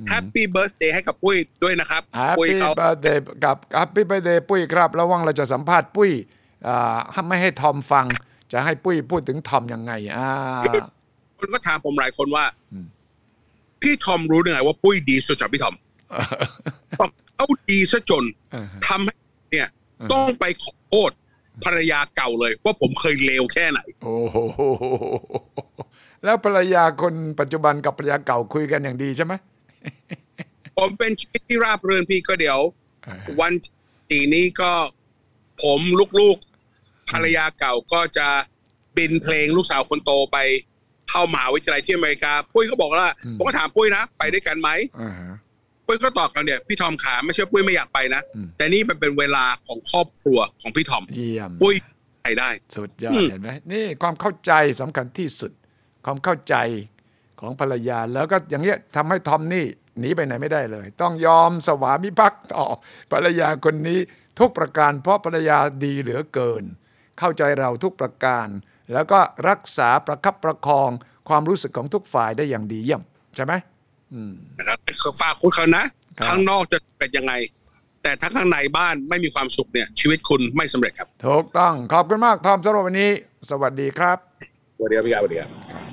[0.08, 6.10] แฮปปี้เบิร์ a เดย์ให้กับปุ้ยด้วยนะครับแฮปปุ้ยปี้เขาเบ t ร์ a เดย์กับแฮปปี้เบ t ร์ a เดย์ปุ้ยครับ ระวังเราจะสัมภาษณ์ปุ้ย
[6.68, 8.06] อ่าไม่ให้ทอมฟัง
[8.52, 10.28] จะให้ปุ้ยพูดถึงทอมยังไงอ่า
[11.38, 12.86] คนก็ถามผมหลายคนว่าอืม
[13.82, 15.74] พี่ทอมรู้ได้ไงว่าปุ้ยดีสุดจากพี่ทอม
[17.00, 19.14] บอกเขาดีซะจนเออทำให้
[19.52, 19.68] เนี่ย
[20.00, 21.10] อืมต้องไปขอโทษ
[21.64, 24.38] ภรรยาเก่าเลย ว่าผมเคยเลวแค่ไหน โอ้โห
[26.24, 29.32] แล้วภรรยาคนปัจจุบันกับภรรยาเก่าคุยกันอย่างดีใช่ไหม
[30.76, 32.60] ผมเป็นชีวิตที่ราบรื่นพี่ก็เดี๋ยว
[33.04, 33.52] เออวัน
[34.10, 34.72] ที่นี้ก็
[35.62, 35.80] ผม
[36.20, 38.28] ลูกๆภรรยาเก่าก็จะ
[38.96, 40.38] บินเพลงลูกสาวคนโตไป
[41.10, 44.68] เข้ามหาวิทยาลัยที่อเมริกา ปุ้ยก็บอกว่าผมก็ถามปุ้ยนะ ไปด้วยกันไหม
[45.00, 45.34] อ่าฮะ
[45.86, 51.74] ปุ้ยก็ตอบกันเนี่ยพี่ทอมขาไม่ใช่ปุ้ยไม่อยากไปนะอืมแต่นี่มันเป็นเวลาของครอบครัวของพี่ทอมเยี่ยมปุ้ย
[52.22, 55.52] ไปได้ สุดยอดอืมเห็นไหมนี่ความเข้าใจสำคัญที่สุด
[56.04, 56.54] ความเข้าใจ
[57.40, 59.66] ของภรรยา แล้วก็อย่างเงี้ยทำให้ทอมนี่
[59.98, 62.64] หนีไปไหนไม่ได้เลย ต้องยอมสวามิภักดิ์ต่อ
[63.12, 63.98] ภรรยาคนนี้
[64.38, 66.64] ทุกประการเพราะภรรยาดีเหลือเกิน
[67.18, 68.48] เข้าใจเราทุกประการ
[68.92, 70.90] แล้วก็รักษาประคับประคอง
[71.28, 73.02] ความรู้สึกของทุกฝ่ายได้อย่างดีเยี่ยม
[73.36, 73.52] ใช่ไหม
[74.12, 74.78] อืมนะครับ
[75.22, 75.84] ฝากคุณเขานะ
[76.18, 77.32] ครับข้างนอกจะเป็นยังไง
[78.02, 83.10] แต่ถ้าข้างในบ้านไม่มีความสุขเนี่ย ชีวิตคุณไม่สำเร็จครับถูกต้องขอบคุณมากทอมสำหรับวันนี้
[83.50, 84.18] สวัสดีครับ
[84.76, 85.89] สวัสดีครับพี่อาสวัสดีครับ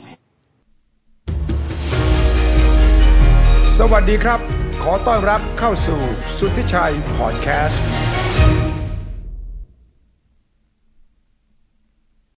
[3.81, 4.39] สวัสดีครับ
[4.83, 6.01] ขอต้อนรับเข้าสู่
[6.37, 8.06] สุทธิชัยพอดแคสต์